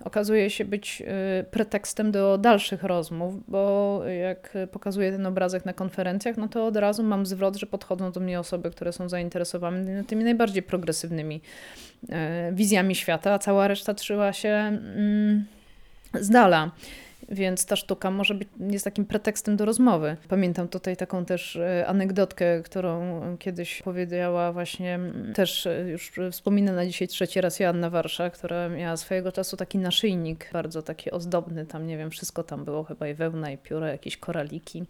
okazuje 0.04 0.50
się 0.50 0.66
być 0.66 1.04
y, 1.42 1.44
pretekstem 1.44 2.12
do 2.12 2.38
dalszych 2.38 2.84
rozmów, 2.84 3.50
bo 3.50 4.02
jak 4.06 4.58
pokazuję 4.72 5.12
ten 5.12 5.26
obrazek 5.26 5.66
na 5.66 5.74
konferencjach, 5.74 6.38
no 6.38 6.48
to 6.48 6.66
od 6.66 6.78
razu 6.78 7.04
mam 7.04 7.26
zwrot, 7.26 7.56
że 7.56 7.66
podchodzą 7.66 8.12
do 8.12 8.20
mnie 8.20 8.40
osoby, 8.40 8.72
które 8.72 8.94
są 8.94 9.10
zainteresowane 9.10 10.04
tymi 10.04 10.24
najbardziej 10.24 10.64
progresywnymi 10.64 11.42
y, 12.04 12.08
wizjami 12.52 12.96
świata, 12.96 13.34
a 13.34 13.40
cała 13.40 13.68
reszta 13.68 13.94
trzyma 13.94 14.34
się 14.34 14.50
mm, 14.50 15.46
z 16.14 16.30
dala. 16.30 16.72
Więc 17.30 17.66
ta 17.66 17.76
sztuka 17.76 18.12
może 18.12 18.34
być 18.34 18.48
jest 18.60 18.86
takim 18.86 19.06
pretekstem 19.06 19.58
do 19.58 19.66
rozmowy. 19.66 20.18
Pamiętam 20.28 20.68
tutaj 20.68 20.98
taką 20.98 21.26
też 21.26 21.56
e, 21.56 21.88
anegdotkę, 21.88 22.62
którą 22.64 23.22
kiedyś 23.38 23.82
powiedziała 23.82 24.54
właśnie 24.54 25.00
też 25.36 25.68
e, 25.68 25.90
już 25.90 26.12
wspominana 26.32 26.86
dzisiaj 26.86 27.08
trzeci 27.08 27.42
raz 27.42 27.60
Joanna 27.60 27.90
Warsza, 27.90 28.30
która 28.30 28.70
miała 28.70 28.98
swojego 28.98 29.32
czasu 29.32 29.58
taki 29.58 29.78
naszyjnik, 29.78 30.50
bardzo 30.54 30.82
taki 30.82 31.12
ozdobny, 31.12 31.66
tam 31.66 31.88
nie 31.88 31.98
wiem, 31.98 32.12
wszystko 32.12 32.44
tam 32.44 32.66
było, 32.66 32.84
chyba 32.84 33.08
i 33.08 33.14
wełna, 33.14 33.52
i 33.52 33.58
pióra, 33.58 33.88
jakieś 33.88 34.18
koraliki. 34.18 34.86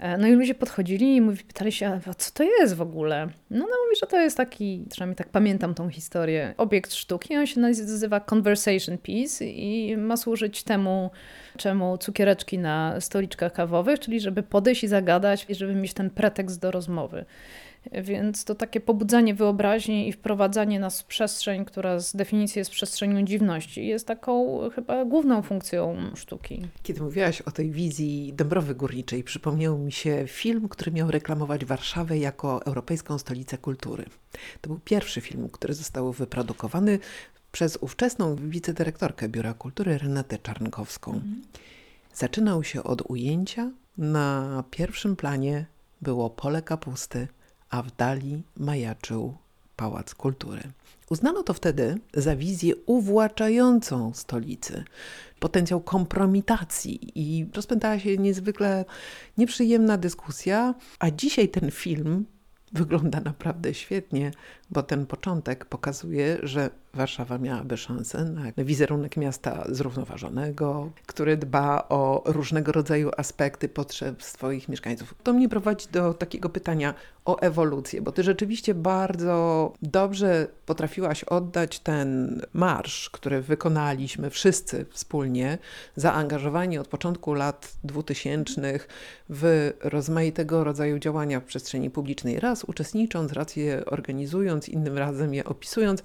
E, 0.00 0.18
no 0.18 0.26
i 0.26 0.32
ludzie 0.32 0.54
podchodzili 0.54 1.16
i 1.16 1.20
mówi, 1.20 1.44
pytali 1.44 1.72
się, 1.72 2.00
a 2.08 2.14
co 2.14 2.30
to 2.34 2.44
jest 2.44 2.74
w 2.74 2.82
ogóle? 2.82 3.28
No 3.50 3.64
ona 3.64 3.74
mówi, 3.84 3.96
że 4.00 4.06
to 4.06 4.20
jest 4.20 4.36
taki, 4.36 4.84
przynajmniej 4.90 5.16
tak 5.16 5.28
pamiętam 5.28 5.74
tą 5.74 5.88
historię, 5.88 6.54
obiekt 6.56 6.94
sztuki. 6.94 7.36
On 7.36 7.46
się 7.46 7.60
nazywa 7.60 8.20
Conversation 8.20 8.98
Piece 8.98 9.44
i 9.44 9.96
ma 9.96 10.16
służyć 10.16 10.62
temu, 10.62 11.10
czemu 11.56 11.98
cukiereczki 11.98 12.58
na 12.58 13.00
stoliczkach 13.00 13.52
kawowych, 13.52 14.00
czyli 14.00 14.20
żeby 14.20 14.42
podejść 14.42 14.84
i 14.84 14.88
zagadać 14.88 15.46
i 15.48 15.54
żeby 15.54 15.74
mieć 15.74 15.94
ten 15.94 16.10
pretekst 16.10 16.60
do 16.60 16.70
rozmowy. 16.70 17.24
Więc 17.92 18.44
to 18.44 18.54
takie 18.54 18.80
pobudzanie 18.80 19.34
wyobraźni 19.34 20.08
i 20.08 20.12
wprowadzanie 20.12 20.80
nas 20.80 21.02
w 21.02 21.04
przestrzeń, 21.04 21.64
która 21.64 22.00
z 22.00 22.16
definicji 22.16 22.58
jest 22.58 22.70
przestrzenią 22.70 23.22
dziwności, 23.24 23.86
jest 23.86 24.06
taką 24.06 24.60
chyba 24.74 25.04
główną 25.04 25.42
funkcją 25.42 25.96
sztuki. 26.14 26.62
Kiedy 26.82 27.02
mówiłaś 27.02 27.40
o 27.40 27.50
tej 27.50 27.70
wizji 27.70 28.32
Dąbrowy 28.36 28.74
Górniczej, 28.74 29.24
przypomniał 29.24 29.78
mi 29.78 29.92
się 29.92 30.24
film, 30.26 30.68
który 30.68 30.92
miał 30.92 31.10
reklamować 31.10 31.64
Warszawę 31.64 32.18
jako 32.18 32.66
europejską 32.66 33.18
stolicę 33.18 33.58
kultury. 33.58 34.04
To 34.60 34.68
był 34.68 34.80
pierwszy 34.84 35.20
film, 35.20 35.48
który 35.52 35.74
został 35.74 36.12
wyprodukowany 36.12 36.98
przez 37.52 37.76
ówczesną 37.76 38.36
wicedyrektorkę 38.36 39.28
Biura 39.28 39.54
Kultury 39.54 39.98
Renatę 39.98 40.38
Czarnkowską. 40.38 41.12
Mhm. 41.12 41.42
Zaczynał 42.14 42.64
się 42.64 42.82
od 42.84 43.10
ujęcia. 43.10 43.70
Na 43.98 44.64
pierwszym 44.70 45.16
planie 45.16 45.66
było 46.02 46.30
pole 46.30 46.62
kapusty, 46.62 47.28
a 47.74 47.82
w 47.82 47.96
dali 47.96 48.42
majaczył 48.56 49.34
Pałac 49.76 50.14
Kultury. 50.14 50.62
Uznano 51.10 51.42
to 51.42 51.54
wtedy 51.54 51.98
za 52.14 52.36
wizję 52.36 52.74
uwłaczającą 52.86 54.12
stolicy, 54.14 54.84
potencjał 55.40 55.80
kompromitacji 55.80 57.12
i 57.14 57.46
rozpętała 57.54 57.98
się 57.98 58.16
niezwykle 58.16 58.84
nieprzyjemna 59.38 59.98
dyskusja, 59.98 60.74
a 60.98 61.10
dzisiaj 61.10 61.48
ten 61.48 61.70
film 61.70 62.24
wygląda 62.72 63.20
naprawdę 63.20 63.74
świetnie, 63.74 64.30
bo 64.70 64.82
ten 64.82 65.06
początek 65.06 65.64
pokazuje, 65.64 66.38
że 66.42 66.70
Warszawa 66.94 67.38
miałaby 67.38 67.76
szansę 67.76 68.24
na 68.24 68.64
wizerunek 68.64 69.16
miasta 69.16 69.64
zrównoważonego, 69.68 70.90
który 71.06 71.36
dba 71.36 71.88
o 71.88 72.22
różnego 72.26 72.72
rodzaju 72.72 73.10
aspekty 73.16 73.68
potrzeb 73.68 74.22
swoich 74.22 74.68
mieszkańców. 74.68 75.14
To 75.22 75.32
mnie 75.32 75.48
prowadzi 75.48 75.86
do 75.92 76.14
takiego 76.14 76.48
pytania 76.48 76.94
o 77.24 77.38
ewolucję, 77.38 78.02
bo 78.02 78.12
ty 78.12 78.22
rzeczywiście 78.22 78.74
bardzo 78.74 79.72
dobrze 79.82 80.46
potrafiłaś 80.66 81.24
oddać 81.24 81.78
ten 81.78 82.40
marsz, 82.52 83.10
który 83.10 83.40
wykonaliśmy 83.40 84.30
wszyscy 84.30 84.86
wspólnie, 84.90 85.58
zaangażowani 85.96 86.78
od 86.78 86.88
początku 86.88 87.34
lat 87.34 87.72
2000 87.84 88.78
w 89.28 89.72
rozmaitego 89.82 90.64
rodzaju 90.64 90.98
działania 90.98 91.40
w 91.40 91.44
przestrzeni 91.44 91.90
publicznej, 91.90 92.40
raz 92.40 92.64
uczestnicząc, 92.64 93.32
raz 93.32 93.56
je 93.56 93.84
organizując, 93.84 94.68
innym 94.68 94.98
razem 94.98 95.34
je 95.34 95.44
opisując, 95.44 96.02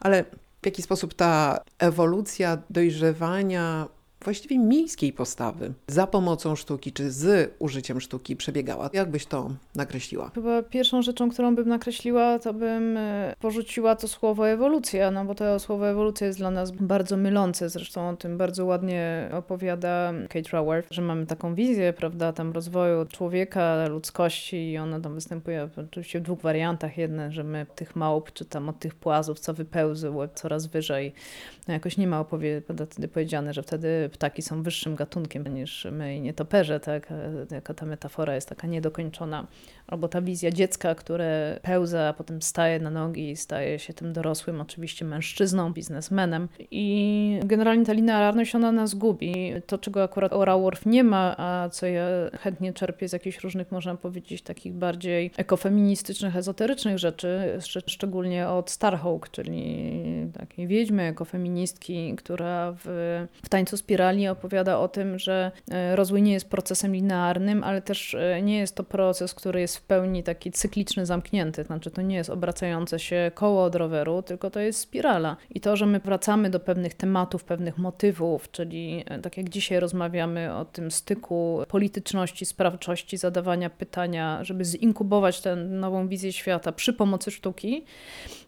ale 0.00 0.24
w 0.62 0.66
jaki 0.66 0.82
sposób 0.82 1.14
ta 1.14 1.60
ewolucja 1.78 2.58
dojrzewania 2.70 3.88
właściwie 4.24 4.58
miejskiej 4.58 5.12
postawy 5.12 5.72
za 5.86 6.06
pomocą 6.06 6.56
sztuki, 6.56 6.92
czy 6.92 7.10
z 7.10 7.54
użyciem 7.58 8.00
sztuki 8.00 8.36
przebiegała? 8.36 8.90
Jak 8.92 9.10
byś 9.10 9.26
to 9.26 9.50
nakreśliła? 9.74 10.30
Chyba 10.34 10.62
pierwszą 10.62 11.02
rzeczą, 11.02 11.30
którą 11.30 11.54
bym 11.54 11.68
nakreśliła, 11.68 12.38
to 12.38 12.54
bym 12.54 12.96
e, 12.96 13.34
porzuciła 13.40 13.96
to 13.96 14.08
słowo 14.08 14.48
ewolucja, 14.48 15.10
no 15.10 15.24
bo 15.24 15.34
to 15.34 15.58
słowo 15.58 15.88
ewolucja 15.88 16.26
jest 16.26 16.38
dla 16.38 16.50
nas 16.50 16.70
bardzo 16.70 17.16
mylące. 17.16 17.68
Zresztą 17.68 18.08
o 18.08 18.16
tym 18.16 18.38
bardzo 18.38 18.64
ładnie 18.64 19.30
opowiada 19.32 20.12
Kate 20.28 20.50
Raworth, 20.52 20.88
że 20.90 21.02
mamy 21.02 21.26
taką 21.26 21.54
wizję, 21.54 21.92
prawda, 21.92 22.32
tam 22.32 22.52
rozwoju 22.52 23.06
człowieka, 23.06 23.88
ludzkości 23.88 24.70
i 24.70 24.78
ona 24.78 25.00
tam 25.00 25.14
występuje 25.14 25.68
oczywiście 25.76 26.20
w 26.20 26.22
dwóch 26.22 26.40
wariantach. 26.40 26.98
Jedne, 26.98 27.32
że 27.32 27.44
my 27.44 27.66
tych 27.74 27.96
małp, 27.96 28.32
czy 28.32 28.44
tam 28.44 28.68
od 28.68 28.78
tych 28.78 28.94
płazów, 28.94 29.40
co 29.40 29.54
wypełzły 29.54 30.28
coraz 30.34 30.66
wyżej, 30.66 31.12
no 31.68 31.74
jakoś 31.74 31.96
nie 31.96 32.06
ma 32.06 32.20
opowie- 32.20 32.62
wtedy 32.90 33.08
powiedziane, 33.08 33.54
że 33.54 33.62
wtedy 33.62 34.10
ptaki 34.12 34.42
są 34.42 34.62
wyższym 34.62 34.96
gatunkiem 34.96 35.54
niż 35.54 35.86
my 35.92 36.16
i 36.16 36.20
nietoperze, 36.20 36.80
tak? 36.80 37.12
Jaka 37.50 37.74
ta 37.74 37.86
metafora 37.86 38.34
jest 38.34 38.48
taka 38.48 38.66
niedokończona. 38.66 39.46
Albo 39.86 40.08
ta 40.08 40.22
wizja 40.22 40.50
dziecka, 40.50 40.94
które 40.94 41.60
pełza, 41.62 42.08
a 42.08 42.12
potem 42.12 42.42
staje 42.42 42.80
na 42.80 42.90
nogi 42.90 43.30
i 43.30 43.36
staje 43.36 43.78
się 43.78 43.92
tym 43.94 44.12
dorosłym, 44.12 44.60
oczywiście 44.60 45.04
mężczyzną, 45.04 45.72
biznesmenem. 45.72 46.48
I 46.70 47.40
generalnie 47.44 47.84
ta 47.84 47.92
linearność, 47.92 48.54
ona 48.54 48.72
nas 48.72 48.94
gubi. 48.94 49.52
To, 49.66 49.78
czego 49.78 50.02
akurat 50.02 50.32
Ora 50.32 50.58
Worf 50.58 50.86
nie 50.86 51.04
ma, 51.04 51.34
a 51.38 51.68
co 51.68 51.86
ja 51.86 52.06
chętnie 52.40 52.72
czerpię 52.72 53.08
z 53.08 53.12
jakichś 53.12 53.40
różnych, 53.40 53.72
można 53.72 53.94
powiedzieć, 53.94 54.42
takich 54.42 54.72
bardziej 54.72 55.30
ekofeministycznych, 55.36 56.36
ezoterycznych 56.36 56.98
rzeczy, 56.98 57.58
szczególnie 57.86 58.48
od 58.48 58.70
Starhawk, 58.70 59.28
czyli 59.30 59.92
takiej 60.38 60.66
wiedźmy, 60.66 61.14
ekofeministki, 61.52 62.14
która 62.16 62.72
w, 62.84 63.26
w 63.42 63.48
tańcu 63.48 63.76
spirali 63.76 64.28
opowiada 64.28 64.78
o 64.78 64.88
tym, 64.88 65.18
że 65.18 65.52
e, 65.70 65.96
rozwój 65.96 66.22
nie 66.22 66.32
jest 66.32 66.50
procesem 66.50 66.94
linearnym, 66.94 67.64
ale 67.64 67.82
też 67.82 68.14
e, 68.14 68.42
nie 68.42 68.58
jest 68.58 68.74
to 68.74 68.84
proces, 68.84 69.34
który 69.34 69.60
jest 69.60 69.76
w 69.76 69.82
pełni 69.82 70.22
taki 70.22 70.52
cykliczny, 70.52 71.06
zamknięty. 71.06 71.64
Znaczy, 71.64 71.90
to 71.90 72.02
nie 72.02 72.16
jest 72.16 72.30
obracające 72.30 72.98
się 72.98 73.30
koło 73.34 73.64
od 73.64 73.74
roweru, 73.74 74.22
tylko 74.22 74.50
to 74.50 74.60
jest 74.60 74.78
spirala. 74.78 75.36
I 75.50 75.60
to, 75.60 75.76
że 75.76 75.86
my 75.86 76.00
wracamy 76.00 76.50
do 76.50 76.60
pewnych 76.60 76.94
tematów, 76.94 77.44
pewnych 77.44 77.78
motywów, 77.78 78.50
czyli 78.50 79.04
e, 79.06 79.18
tak 79.18 79.36
jak 79.36 79.48
dzisiaj 79.48 79.80
rozmawiamy 79.80 80.54
o 80.54 80.64
tym 80.64 80.90
styku 80.90 81.60
polityczności, 81.68 82.46
sprawczości, 82.46 83.16
zadawania 83.16 83.70
pytania, 83.70 84.44
żeby 84.44 84.64
zinkubować 84.64 85.40
tę 85.40 85.56
nową 85.56 86.08
wizję 86.08 86.32
świata 86.32 86.72
przy 86.72 86.92
pomocy 86.92 87.30
sztuki, 87.30 87.84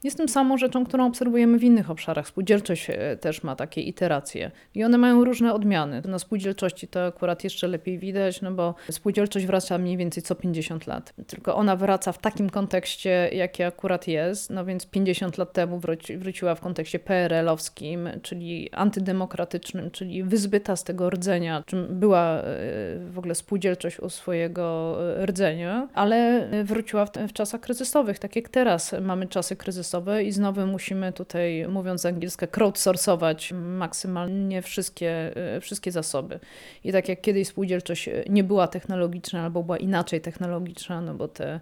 jest 0.04 0.16
tym 0.16 0.28
samą 0.28 0.58
rzeczą, 0.58 0.84
którą 0.84 1.06
obserwujemy 1.06 1.58
w 1.58 1.64
innych 1.64 1.90
obszarach. 1.90 2.28
Spółdzielczość 2.28 2.90
też 3.20 3.42
ma 3.42 3.56
takie 3.56 3.80
iteracje 3.80 4.50
i 4.74 4.84
one 4.84 4.98
mają 4.98 5.24
różne 5.24 5.54
odmiany. 5.54 6.02
Na 6.04 6.18
spółdzielczości 6.18 6.88
to 6.88 7.06
akurat 7.06 7.44
jeszcze 7.44 7.68
lepiej 7.68 7.98
widać, 7.98 8.42
no 8.42 8.50
bo 8.50 8.74
spółdzielczość 8.90 9.46
wraca 9.46 9.78
mniej 9.78 9.96
więcej 9.96 10.22
co 10.22 10.34
50 10.34 10.86
lat. 10.86 11.14
Tylko 11.26 11.54
ona 11.54 11.76
wraca 11.76 12.12
w 12.12 12.18
takim 12.18 12.50
kontekście, 12.50 13.30
jaki 13.32 13.62
akurat 13.62 14.08
jest, 14.08 14.50
no 14.50 14.64
więc 14.64 14.86
50 14.86 15.38
lat 15.38 15.52
temu 15.52 15.78
wróci, 15.78 16.16
wróciła 16.16 16.54
w 16.54 16.60
kontekście 16.60 16.98
PRL-owskim, 16.98 18.08
czyli 18.22 18.70
antydemokratycznym, 18.72 19.90
czyli 19.90 20.22
wyzbyta 20.22 20.76
z 20.76 20.84
tego 20.84 21.10
rdzenia, 21.10 21.62
czym 21.66 21.86
była 21.90 22.38
e, 22.38 22.42
w 23.10 23.18
ogóle 23.18 23.34
spółdzielczość 23.34 24.00
u 24.00 24.10
swojego 24.10 24.96
e, 25.20 25.26
rdzenia, 25.26 25.88
ale 25.94 26.48
wróciła 26.64 27.06
w, 27.06 27.10
w 27.28 27.32
czasach 27.32 27.60
kryzysowych, 27.60 28.18
tak 28.18 28.36
jak 28.36 28.48
teraz 28.48 28.94
mamy 29.00 29.26
czasy 29.26 29.56
kryzysowe 29.56 30.24
i 30.24 30.32
znowu 30.32 30.66
musimy 30.66 31.12
tutaj, 31.12 31.66
mówiąc 31.68 32.06
angielskie, 32.06 32.46
crowdsourcować 32.84 33.52
maksymalnie 33.52 34.62
wszystkie, 34.62 35.36
e, 35.56 35.60
wszystkie 35.60 35.92
zasoby. 35.92 36.40
I 36.84 36.92
tak 36.92 37.08
jak 37.08 37.20
kiedyś 37.20 37.48
spółdzielczość 37.48 38.10
nie 38.28 38.44
była 38.44 38.68
technologiczna 38.68 39.42
albo 39.42 39.62
była 39.62 39.78
inaczej 39.78 40.20
technologiczna, 40.20 41.00
no 41.00 41.14
bo 41.14 41.28
te 41.28 41.60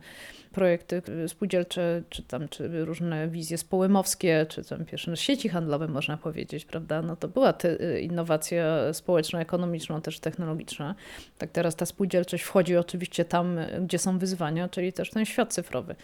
projekty 0.53 1.03
spółdzielcze, 1.27 2.03
czy 2.09 2.23
tam 2.23 2.49
czy 2.49 2.85
różne 2.85 3.29
wizje 3.29 3.59
społymowskie, 3.59 4.47
czy 4.49 4.65
tam 4.65 4.85
pierwsze 4.85 5.17
sieci 5.17 5.49
handlowe 5.49 5.89
można 5.89 6.17
powiedzieć, 6.17 6.65
prawda? 6.65 7.03
No 7.03 7.17
to 7.17 7.29
była 7.29 7.53
te, 7.53 8.01
innowacja 8.01 8.93
społeczno-ekonomiczna, 8.93 10.01
też 10.01 10.21
technologiczna. 10.21 10.95
Tak 11.39 11.51
teraz 11.51 11.77
ta 11.77 11.87
spółdzielczość 11.87 12.45
wchodzi 12.45 12.77
oczywiście 12.77 13.25
tam, 13.25 13.59
gdzie 13.81 13.99
są 13.99 14.19
wyzwania, 14.19 14.69
czyli 14.69 14.93
też 14.93 15.11
ten 15.11 15.25
świat 15.25 15.55
cyfrowy. 15.55 15.95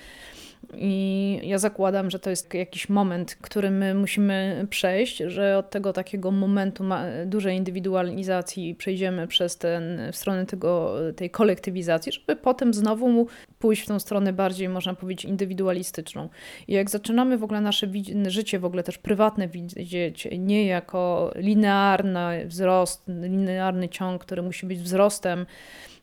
I 0.74 1.40
ja 1.42 1.58
zakładam, 1.58 2.10
że 2.10 2.18
to 2.18 2.30
jest 2.30 2.54
jakiś 2.54 2.88
moment, 2.88 3.38
który 3.40 3.70
my 3.70 3.94
musimy 3.94 4.66
przejść, 4.70 5.16
że 5.16 5.58
od 5.58 5.70
tego 5.70 5.92
takiego 5.92 6.30
momentu 6.30 6.84
dużej 7.26 7.56
indywidualizacji 7.56 8.74
przejdziemy 8.74 9.26
przez 9.26 9.58
ten, 9.58 10.12
w 10.12 10.16
stronę 10.16 10.46
tego, 10.46 10.94
tej 11.16 11.30
kolektywizacji, 11.30 12.12
żeby 12.12 12.36
potem 12.36 12.74
znowu 12.74 13.26
pójść 13.58 13.82
w 13.82 13.86
tą 13.86 13.98
stronę 13.98 14.32
bardziej, 14.32 14.68
można 14.68 14.94
powiedzieć, 14.94 15.24
indywidualistyczną. 15.24 16.28
I 16.68 16.72
jak 16.72 16.90
zaczynamy 16.90 17.38
w 17.38 17.44
ogóle 17.44 17.60
nasze 17.60 17.86
życie, 18.26 18.58
w 18.58 18.64
ogóle 18.64 18.82
też 18.82 18.98
prywatne 18.98 19.48
widzieć 19.48 20.28
nie 20.38 20.66
jako 20.66 21.32
linearny 21.36 22.46
wzrost, 22.46 23.04
linearny 23.08 23.88
ciąg, 23.88 24.24
który 24.24 24.42
musi 24.42 24.66
być 24.66 24.78
wzrostem, 24.78 25.46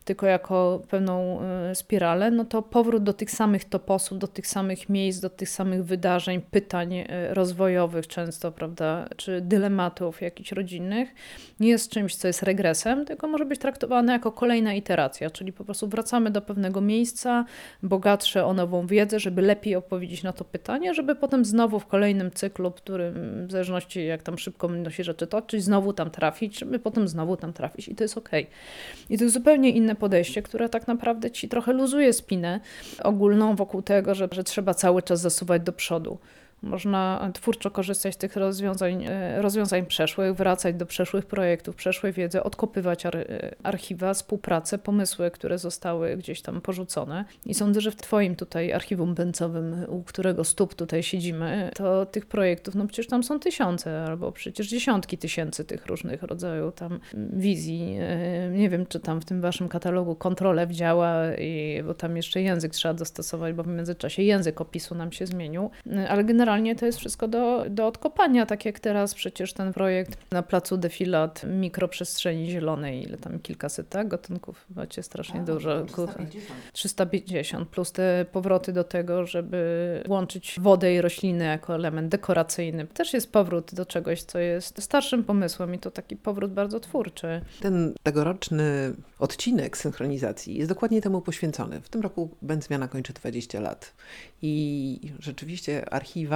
tylko 0.06 0.26
jako 0.26 0.82
pewną 0.88 1.40
e, 1.42 1.74
spiralę, 1.74 2.30
no 2.30 2.44
to 2.44 2.62
powrót 2.62 3.02
do 3.02 3.12
tych 3.12 3.30
samych 3.30 3.64
toposów, 3.64 4.18
do 4.18 4.28
tych 4.28 4.46
samych 4.46 4.88
miejsc, 4.88 5.20
do 5.20 5.30
tych 5.30 5.48
samych 5.48 5.84
wydarzeń, 5.84 6.40
pytań 6.50 6.94
e, 6.94 7.34
rozwojowych 7.34 8.06
często, 8.06 8.52
prawda, 8.52 9.08
czy 9.16 9.40
dylematów 9.40 10.22
jakichś 10.22 10.52
rodzinnych, 10.52 11.14
nie 11.60 11.68
jest 11.68 11.90
czymś, 11.90 12.14
co 12.14 12.26
jest 12.26 12.42
regresem, 12.42 13.04
tylko 13.04 13.28
może 13.28 13.44
być 13.44 13.60
traktowane 13.60 14.12
jako 14.12 14.32
kolejna 14.32 14.74
iteracja, 14.74 15.30
czyli 15.30 15.52
po 15.52 15.64
prostu 15.64 15.88
wracamy 15.88 16.30
do 16.30 16.42
pewnego 16.42 16.80
miejsca, 16.80 17.44
bogatsze 17.82 18.44
o 18.44 18.54
nową 18.54 18.86
wiedzę, 18.86 19.20
żeby 19.20 19.42
lepiej 19.42 19.76
odpowiedzieć 19.76 20.22
na 20.22 20.32
to 20.32 20.44
pytanie, 20.44 20.94
żeby 20.94 21.14
potem 21.14 21.44
znowu 21.44 21.80
w 21.80 21.86
kolejnym 21.86 22.30
cyklu, 22.30 22.70
w 22.70 22.74
którym 22.74 23.46
w 23.46 23.52
zależności 23.52 24.06
jak 24.06 24.22
tam 24.22 24.38
szybko 24.38 24.68
będą 24.68 24.90
się 24.90 25.04
rzeczy 25.04 25.26
toczyć, 25.26 25.64
znowu 25.64 25.92
tam 25.92 26.10
trafić, 26.10 26.58
żeby 26.58 26.78
potem 26.78 27.08
znowu 27.08 27.36
tam 27.36 27.52
trafić 27.52 27.88
i 27.88 27.94
to 27.94 28.04
jest 28.04 28.18
ok. 28.18 28.30
I 29.10 29.18
to 29.18 29.24
jest 29.24 29.34
zupełnie 29.34 29.70
inne 29.70 29.95
podejście, 29.96 30.42
które 30.42 30.68
tak 30.68 30.88
naprawdę 30.88 31.30
ci 31.30 31.48
trochę 31.48 31.72
luzuje 31.72 32.12
spinę 32.12 32.60
ogólną 33.02 33.56
wokół 33.56 33.82
tego, 33.82 34.14
że, 34.14 34.28
że 34.32 34.44
trzeba 34.44 34.74
cały 34.74 35.02
czas 35.02 35.20
zasuwać 35.20 35.62
do 35.62 35.72
przodu. 35.72 36.18
Można 36.62 37.30
twórczo 37.34 37.70
korzystać 37.70 38.14
z 38.14 38.16
tych 38.16 38.36
rozwiązań, 38.36 39.04
e, 39.04 39.42
rozwiązań 39.42 39.86
przeszłych, 39.86 40.34
wracać 40.34 40.76
do 40.76 40.86
przeszłych 40.86 41.26
projektów, 41.26 41.76
przeszłej 41.76 42.12
wiedzy, 42.12 42.42
odkopywać 42.42 43.06
ar, 43.06 43.16
e, 43.16 43.54
archiwa, 43.62 44.14
współpracę, 44.14 44.78
pomysły, 44.78 45.30
które 45.30 45.58
zostały 45.58 46.16
gdzieś 46.16 46.42
tam 46.42 46.60
porzucone. 46.60 47.24
I 47.46 47.54
sądzę, 47.54 47.80
że 47.80 47.90
w 47.90 47.96
Twoim 47.96 48.36
tutaj 48.36 48.72
archiwum 48.72 49.14
bęcowym, 49.14 49.84
u 49.88 50.02
którego 50.02 50.44
stóp 50.44 50.74
tutaj 50.74 51.02
siedzimy, 51.02 51.70
to 51.74 52.06
tych 52.06 52.26
projektów, 52.26 52.74
no 52.74 52.86
przecież 52.86 53.06
tam 53.06 53.22
są 53.22 53.40
tysiące, 53.40 54.04
albo 54.04 54.32
przecież 54.32 54.68
dziesiątki 54.68 55.18
tysięcy 55.18 55.64
tych 55.64 55.86
różnych 55.86 56.22
rodzajów 56.22 56.74
tam 56.74 57.00
wizji. 57.32 57.96
E, 58.00 58.50
nie 58.50 58.70
wiem, 58.70 58.86
czy 58.86 59.00
tam 59.00 59.20
w 59.20 59.24
tym 59.24 59.40
Waszym 59.40 59.68
katalogu 59.68 60.14
kontrole 60.14 60.68
działa, 60.68 61.34
i, 61.34 61.82
bo 61.86 61.94
tam 61.94 62.16
jeszcze 62.16 62.42
język 62.42 62.72
trzeba 62.72 62.94
dostosować, 62.94 63.54
bo 63.54 63.62
w 63.62 63.68
międzyczasie 63.68 64.22
język 64.22 64.60
opisu 64.60 64.94
nam 64.94 65.12
się 65.12 65.26
zmienił, 65.26 65.70
ale 66.08 66.24
generalnie 66.24 66.45
generalnie 66.46 66.76
to 66.76 66.86
jest 66.86 66.98
wszystko 66.98 67.28
do, 67.28 67.64
do 67.70 67.86
odkopania, 67.86 68.46
tak 68.46 68.64
jak 68.64 68.80
teraz 68.80 69.14
przecież 69.14 69.52
ten 69.52 69.72
projekt 69.72 70.18
na 70.30 70.42
placu 70.42 70.76
Defilat 70.76 71.42
mikroprzestrzeni 71.44 72.50
zielonej, 72.50 73.02
ile 73.02 73.18
tam 73.18 73.38
kilkaset 73.38 73.88
tak, 73.88 74.08
gatunków 74.08 74.66
macie 74.76 75.02
strasznie 75.02 75.40
A, 75.40 75.44
dużo. 75.44 75.84
350. 75.84 76.58
350 76.72 77.68
plus 77.68 77.92
te 77.92 78.26
powroty 78.32 78.72
do 78.72 78.84
tego, 78.84 79.26
żeby 79.26 80.02
łączyć 80.08 80.56
wodę 80.60 80.94
i 80.94 81.00
rośliny 81.00 81.44
jako 81.44 81.74
element 81.74 82.08
dekoracyjny. 82.08 82.86
Też 82.86 83.12
jest 83.12 83.32
powrót 83.32 83.74
do 83.74 83.86
czegoś, 83.86 84.22
co 84.22 84.38
jest 84.38 84.82
starszym 84.82 85.24
pomysłem 85.24 85.74
i 85.74 85.78
to 85.78 85.90
taki 85.90 86.16
powrót 86.16 86.52
bardzo 86.52 86.80
twórczy. 86.80 87.40
Ten 87.60 87.94
tegoroczny 88.02 88.94
odcinek 89.18 89.76
synchronizacji 89.76 90.58
jest 90.58 90.70
dokładnie 90.70 91.02
temu 91.02 91.20
poświęcony. 91.20 91.80
W 91.80 91.88
tym 91.88 92.00
roku 92.00 92.30
Będzmiana 92.42 92.88
kończy 92.88 93.12
20 93.12 93.60
lat 93.60 93.92
i 94.42 95.12
rzeczywiście 95.18 95.90
archiwa 95.90 96.35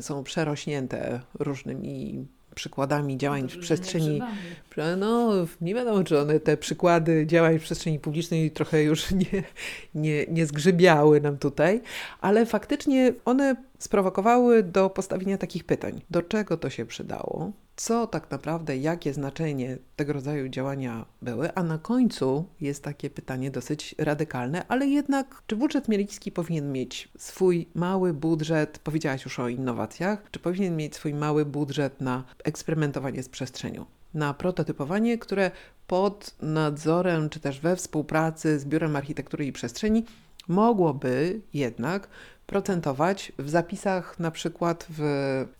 są 0.00 0.24
przerośnięte 0.24 1.20
różnymi 1.38 2.26
przykładami 2.54 3.18
działań 3.18 3.48
w 3.48 3.58
przestrzeni. 3.58 4.22
No, 4.96 5.32
nie 5.60 5.74
wiadomo, 5.74 6.04
czy 6.04 6.18
one 6.18 6.40
te 6.40 6.56
przykłady 6.56 7.26
działań 7.26 7.58
w 7.58 7.62
przestrzeni 7.62 7.98
publicznej 7.98 8.50
trochę 8.50 8.82
już 8.82 9.10
nie, 9.10 9.42
nie, 9.94 10.26
nie 10.26 10.46
zgrzybiały 10.46 11.20
nam 11.20 11.38
tutaj, 11.38 11.80
ale 12.20 12.46
faktycznie 12.46 13.12
one 13.24 13.56
sprowokowały 13.78 14.62
do 14.62 14.90
postawienia 14.90 15.38
takich 15.38 15.64
pytań. 15.64 16.02
Do 16.10 16.22
czego 16.22 16.56
to 16.56 16.70
się 16.70 16.86
przydało? 16.86 17.52
Co 17.82 18.06
tak 18.06 18.30
naprawdę, 18.30 18.76
jakie 18.76 19.14
znaczenie 19.14 19.78
tego 19.96 20.12
rodzaju 20.12 20.48
działania 20.48 21.06
były? 21.22 21.54
A 21.54 21.62
na 21.62 21.78
końcu 21.78 22.44
jest 22.60 22.84
takie 22.84 23.10
pytanie 23.10 23.50
dosyć 23.50 23.94
radykalne, 23.98 24.66
ale 24.68 24.86
jednak, 24.86 25.42
czy 25.46 25.56
budżet 25.56 25.88
mielicki 25.88 26.32
powinien 26.32 26.72
mieć 26.72 27.08
swój 27.18 27.68
mały 27.74 28.14
budżet? 28.14 28.78
Powiedziałaś 28.78 29.24
już 29.24 29.38
o 29.38 29.48
innowacjach. 29.48 30.30
Czy 30.30 30.38
powinien 30.38 30.76
mieć 30.76 30.94
swój 30.94 31.14
mały 31.14 31.44
budżet 31.44 32.00
na 32.00 32.24
eksperymentowanie 32.44 33.22
z 33.22 33.28
przestrzenią? 33.28 33.84
Na 34.14 34.34
prototypowanie, 34.34 35.18
które 35.18 35.50
pod 35.86 36.34
nadzorem 36.42 37.28
czy 37.28 37.40
też 37.40 37.60
we 37.60 37.76
współpracy 37.76 38.58
z 38.58 38.64
Biurem 38.64 38.96
Architektury 38.96 39.46
i 39.46 39.52
Przestrzeni 39.52 40.04
mogłoby 40.48 41.40
jednak 41.54 42.08
procentować 42.52 43.32
w 43.38 43.50
zapisach, 43.50 44.18
na 44.18 44.30
przykład 44.30 44.86
w 44.88 45.02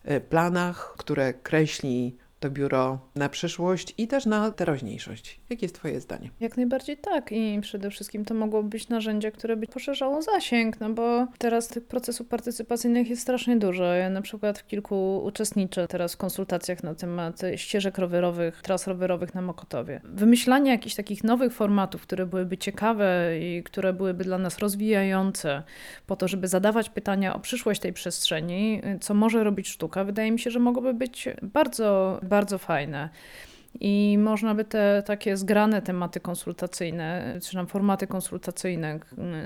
e, 0.05 0.21
planach, 0.21 0.95
które 0.99 1.35
kreśli 1.35 2.17
to 2.43 2.51
biuro 2.51 2.99
na 3.15 3.29
przyszłość 3.29 3.95
i 3.99 4.09
też 4.09 4.27
na 4.27 4.51
teraźniejszość. 4.51 5.41
Jakie 5.51 5.65
jest 5.65 5.75
Twoje 5.75 6.01
zdanie? 6.01 6.31
Jak 6.41 6.57
najbardziej 6.57 6.97
tak 6.97 7.33
i 7.33 7.59
przede 7.61 7.91
wszystkim 7.91 8.25
to 8.25 8.35
mogłoby 8.35 8.69
być 8.69 8.89
narzędzie, 8.89 9.33
które 9.33 9.57
by 9.57 9.67
poszerzało 9.67 10.23
zasięg, 10.23 10.81
no 10.81 10.91
bo 10.91 11.27
teraz 11.39 11.69
tych 11.69 11.85
procesów 11.85 12.29
partycypacyjnych 12.29 13.11
jest 13.11 13.23
strasznie 13.23 13.57
dużo. 13.57 13.85
Ja 13.85 14.11
na 14.11 14.23
przykład 14.23 14.59
w 14.59 14.67
kilku 14.67 15.25
uczestniczę 15.25 15.89
teraz 15.89 16.15
w 16.15 16.17
konsultacjach 16.17 16.83
na 16.83 16.95
temat 16.95 17.41
ścieżek 17.57 17.99
rowerowych, 17.99 18.63
tras 18.63 18.87
rowerowych 18.87 19.35
na 19.35 19.43
Mokotowie. 19.43 20.01
Wymyślanie 20.05 20.71
jakichś 20.71 20.95
takich 20.95 21.25
nowych 21.25 21.53
formatów, 21.53 22.03
które 22.03 22.27
byłyby 22.27 22.59
ciekawe 22.59 23.39
i 23.41 23.63
które 23.63 23.93
byłyby 23.93 24.25
dla 24.25 24.39
nas 24.39 24.59
rozwijające, 24.59 25.63
po 26.07 26.17
to, 26.17 26.29
żeby 26.29 26.49
zadawać 26.49 26.91
pytania 26.91 27.35
o 27.35 27.41
przyszłość 27.41 27.81
tej 27.81 27.93
przestrzeni, 27.93 28.83
co 29.01 29.15
może 29.15 29.45
robić 29.45 29.69
sztuka, 29.69 30.05
wydaje 30.05 30.33
mi 30.33 30.39
się, 30.39 30.51
że 30.51 30.59
mogłoby 30.59 30.95
być 30.95 31.29
bardzo 31.43 32.21
bardzo 32.33 32.59
fajne. 32.59 33.09
I 33.81 34.19
można 34.19 34.55
by 34.55 34.65
te 34.65 35.03
takie 35.07 35.37
zgrane 35.37 35.83
tematy 35.83 36.21
konsultacyjne, 36.21 37.39
czy 37.43 37.53
tam 37.53 37.67
formaty 37.67 38.07
konsultacyjne 38.07 38.97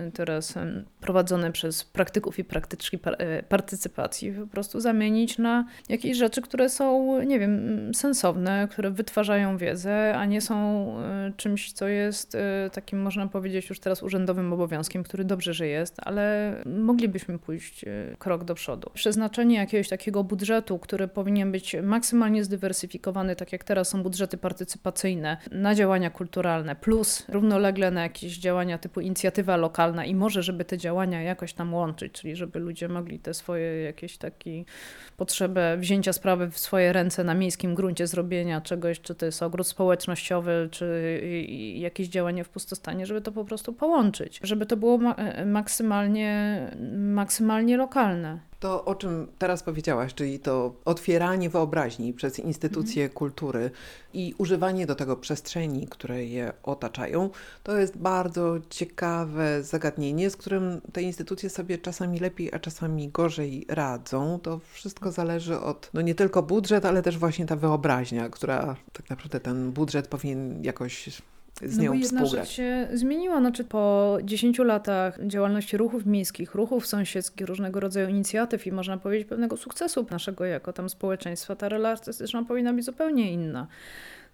y, 0.08 0.12
teraz 0.12 0.54
prowadzone 1.00 1.52
przez 1.52 1.84
praktyków 1.84 2.38
i 2.38 2.44
praktyczki 2.44 2.96
y, 2.96 3.42
partycypacji 3.48 4.32
po 4.32 4.46
prostu 4.46 4.80
zamienić 4.80 5.38
na 5.38 5.64
jakieś 5.88 6.16
rzeczy, 6.16 6.42
które 6.42 6.68
są, 6.68 7.22
nie 7.22 7.38
wiem, 7.38 7.90
sensowne, 7.94 8.68
które 8.70 8.90
wytwarzają 8.90 9.56
wiedzę, 9.58 10.14
a 10.16 10.24
nie 10.24 10.40
są 10.40 10.86
czymś, 11.36 11.72
co 11.72 11.88
jest 11.88 12.36
takim, 12.72 13.02
można 13.02 13.26
powiedzieć, 13.26 13.68
już 13.68 13.80
teraz 13.80 14.02
urzędowym 14.02 14.52
obowiązkiem, 14.52 15.02
który 15.02 15.24
dobrze, 15.24 15.54
że 15.54 15.66
jest, 15.66 15.96
ale 16.02 16.54
moglibyśmy 16.66 17.38
pójść 17.38 17.84
krok 18.18 18.44
do 18.44 18.54
przodu. 18.54 18.90
Przeznaczenie 18.94 19.56
jakiegoś 19.56 19.88
takiego 19.88 20.24
budżetu, 20.24 20.78
który 20.78 21.08
powinien 21.08 21.52
być 21.52 21.76
maksymalnie 21.82 22.44
zdywersyfikowany, 22.44 23.36
tak 23.36 23.52
jak 23.52 23.64
teraz 23.64 23.88
są 23.88 24.02
budżety 24.02 24.15
budżety 24.16 24.36
partycypacyjne 24.36 25.36
na 25.52 25.74
działania 25.74 26.10
kulturalne, 26.10 26.76
plus 26.76 27.24
równolegle 27.28 27.90
na 27.90 28.02
jakieś 28.02 28.38
działania 28.38 28.78
typu 28.78 29.00
inicjatywa 29.00 29.56
lokalna 29.56 30.04
i 30.04 30.14
może, 30.14 30.42
żeby 30.42 30.64
te 30.64 30.78
działania 30.78 31.22
jakoś 31.22 31.52
tam 31.52 31.74
łączyć, 31.74 32.12
czyli 32.12 32.36
żeby 32.36 32.58
ludzie 32.58 32.88
mogli 32.88 33.18
te 33.18 33.34
swoje 33.34 33.82
jakieś 33.82 34.18
takie 34.18 34.64
potrzebę 35.16 35.76
wzięcia 35.76 36.12
sprawy 36.12 36.50
w 36.50 36.58
swoje 36.58 36.92
ręce 36.92 37.24
na 37.24 37.34
miejskim 37.34 37.74
gruncie, 37.74 38.06
zrobienia 38.06 38.60
czegoś, 38.60 39.00
czy 39.00 39.14
to 39.14 39.26
jest 39.26 39.42
ogród 39.42 39.66
społecznościowy, 39.66 40.68
czy 40.70 41.20
jakieś 41.74 42.08
działanie 42.08 42.44
w 42.44 42.48
pustostanie, 42.48 43.06
żeby 43.06 43.20
to 43.20 43.32
po 43.32 43.44
prostu 43.44 43.72
połączyć, 43.72 44.40
żeby 44.42 44.66
to 44.66 44.76
było 44.76 44.98
maksymalnie, 45.46 46.60
maksymalnie 46.96 47.76
lokalne. 47.76 48.38
To, 48.60 48.84
o 48.84 48.94
czym 48.94 49.26
teraz 49.38 49.62
powiedziałaś, 49.62 50.14
czyli 50.14 50.38
to 50.38 50.74
otwieranie 50.84 51.50
wyobraźni 51.50 52.12
przez 52.12 52.38
instytucje 52.38 53.02
mhm. 53.02 53.14
kultury 53.14 53.70
i 54.14 54.34
używanie 54.38 54.86
do 54.86 54.94
tego 54.94 55.16
przestrzeni, 55.16 55.86
które 55.88 56.24
je 56.24 56.52
otaczają, 56.62 57.30
to 57.62 57.78
jest 57.78 57.96
bardzo 57.96 58.56
ciekawe 58.70 59.62
zagadnienie, 59.62 60.30
z 60.30 60.36
którym 60.36 60.80
te 60.92 61.02
instytucje 61.02 61.50
sobie 61.50 61.78
czasami 61.78 62.18
lepiej, 62.18 62.54
a 62.54 62.58
czasami 62.58 63.08
gorzej 63.08 63.66
radzą. 63.68 64.40
To 64.42 64.60
wszystko 64.72 65.12
zależy 65.12 65.60
od, 65.60 65.90
no 65.94 66.00
nie 66.00 66.14
tylko 66.14 66.42
budżet, 66.42 66.84
ale 66.84 67.02
też 67.02 67.18
właśnie 67.18 67.46
ta 67.46 67.56
wyobraźnia, 67.56 68.28
która 68.28 68.76
tak 68.92 69.10
naprawdę 69.10 69.40
ten 69.40 69.72
budżet 69.72 70.08
powinien 70.08 70.64
jakoś 70.64 71.22
z 71.62 71.76
no 71.76 71.82
nią 71.82 71.92
jedna 71.92 72.20
współgrać. 72.20 72.48
rzecz 72.48 72.56
się 72.56 72.88
zmieniła. 72.94 73.40
Znaczy 73.40 73.64
po 73.64 74.16
10 74.24 74.58
latach 74.58 75.26
działalności 75.26 75.76
ruchów 75.76 76.06
miejskich, 76.06 76.54
ruchów 76.54 76.86
sąsiedzkich, 76.86 77.46
różnego 77.46 77.80
rodzaju 77.80 78.08
inicjatyw 78.08 78.66
i 78.66 78.72
można 78.72 78.98
powiedzieć 78.98 79.28
pewnego 79.28 79.56
sukcesu 79.56 80.06
naszego 80.10 80.44
jako 80.44 80.72
tam 80.72 80.88
społeczeństwa, 80.88 81.56
ta 81.56 81.68
relacja 81.68 81.96
artystyczna 82.06 82.44
powinna 82.44 82.72
być 82.72 82.84
zupełnie 82.84 83.32
inna. 83.32 83.66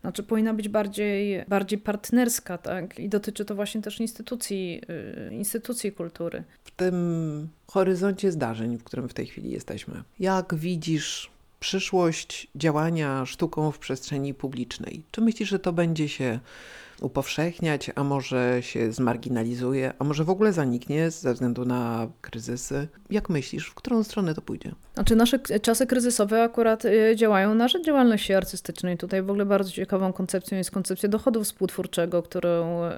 Znaczy 0.01 0.23
powinna 0.23 0.55
być 0.55 0.69
bardziej, 0.69 1.45
bardziej 1.49 1.79
partnerska, 1.79 2.59
tak? 2.59 2.99
I 2.99 3.09
dotyczy 3.09 3.45
to 3.45 3.55
właśnie 3.55 3.83
też 3.83 4.01
instytucji, 4.01 4.83
yy, 5.29 5.35
instytucji 5.35 5.93
kultury. 5.93 6.45
W 6.65 6.71
tym 6.71 7.49
horyzoncie 7.67 8.33
zdarzeń, 8.33 8.79
w 8.79 8.85
którym 8.85 9.09
w 9.09 9.15
tej 9.15 9.27
chwili 9.27 9.51
jesteśmy, 9.51 10.03
jak 10.21 10.55
widzisz 10.55 11.31
przyszłość 11.61 12.49
działania 12.55 13.27
sztuką 13.27 13.71
w 13.71 13.79
przestrzeni 13.79 14.35
publicznej? 14.35 15.03
Czy 15.11 15.21
myślisz, 15.21 15.49
że 15.49 15.59
to 15.59 15.73
będzie 15.73 16.09
się 16.09 16.41
upowszechniać, 17.03 17.91
a 17.95 18.05
może 18.05 18.63
się 18.63 18.93
zmarginalizuje, 18.93 19.93
a 19.99 20.05
może 20.05 20.25
w 20.25 20.31
ogóle 20.31 20.53
zaniknie 20.53 21.11
ze 21.11 21.33
względu 21.33 21.65
na 21.65 22.09
kryzysy. 22.21 22.89
Jak 23.11 23.29
myślisz, 23.29 23.67
w 23.67 23.75
którą 23.75 24.03
stronę 24.03 24.35
to 24.35 24.43
pójdzie? 24.43 24.73
Znaczy 24.95 25.17
nasze 25.17 25.39
czasy 25.39 25.87
kryzysowe 25.87 26.43
akurat 26.43 26.85
y, 26.85 27.17
działają 27.17 27.55
na 27.55 27.69
rzecz 27.69 27.85
działalności 27.85 28.35
artystycznej. 28.35 28.97
Tutaj 28.97 29.23
w 29.23 29.31
ogóle 29.31 29.47
bardzo 29.47 29.71
ciekawą 29.71 30.13
koncepcją 30.13 30.59
jest 30.59 30.71
koncepcja 30.71 31.09
dochodu 31.09 31.45
współtwórczego, 31.45 32.23
którą 32.23 32.85
y, 32.85 32.91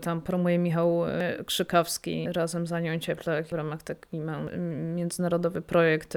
tam 0.00 0.20
promuje 0.20 0.58
Michał 0.58 1.06
y, 1.06 1.44
Krzykawski 1.44 2.32
razem 2.32 2.66
z 2.66 2.72
Anią 2.72 2.98
Cieplek 2.98 3.46
w 3.46 3.52
ramach 3.52 3.82
taki 3.82 4.20
międzynarodowy 4.94 5.62
projekt 5.62 6.14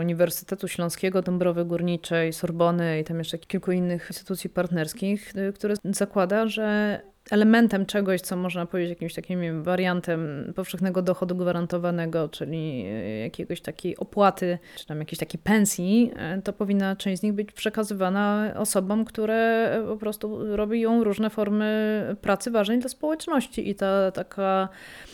Uniwersytetu 0.00 0.68
Śląskiego, 0.68 1.22
Dąbrowy 1.22 1.64
Górniczej, 1.64 2.32
Sorbony 2.32 3.00
i 3.00 3.04
tam 3.04 3.18
jeszcze 3.18 3.38
kilku 3.38 3.72
innych 3.72 4.06
instytucji 4.10 4.50
partnerskich, 4.50 5.32
które 5.54 5.74
zakłada, 5.84 6.39
że 6.48 7.00
elementem 7.30 7.86
czegoś, 7.86 8.20
co 8.20 8.36
można 8.36 8.66
powiedzieć 8.66 8.90
jakimś 8.90 9.14
takim 9.14 9.62
wariantem 9.62 10.52
powszechnego 10.56 11.02
dochodu 11.02 11.36
gwarantowanego, 11.36 12.28
czyli 12.28 12.84
jakiegoś 13.22 13.60
takiej 13.60 13.96
opłaty, 13.96 14.58
czy 14.76 14.86
tam 14.86 14.98
jakiejś 14.98 15.18
takiej 15.18 15.40
pensji, 15.44 16.12
to 16.44 16.52
powinna 16.52 16.96
część 16.96 17.20
z 17.20 17.22
nich 17.22 17.32
być 17.32 17.52
przekazywana 17.52 18.52
osobom, 18.56 19.04
które 19.04 19.70
po 19.88 19.96
prostu 19.96 20.56
robią 20.56 21.04
różne 21.04 21.30
formy 21.30 22.16
pracy 22.20 22.50
ważnej 22.50 22.78
dla 22.78 22.88
społeczności 22.88 23.70
i 23.70 23.74
ta 23.74 24.10
taka 24.10 24.68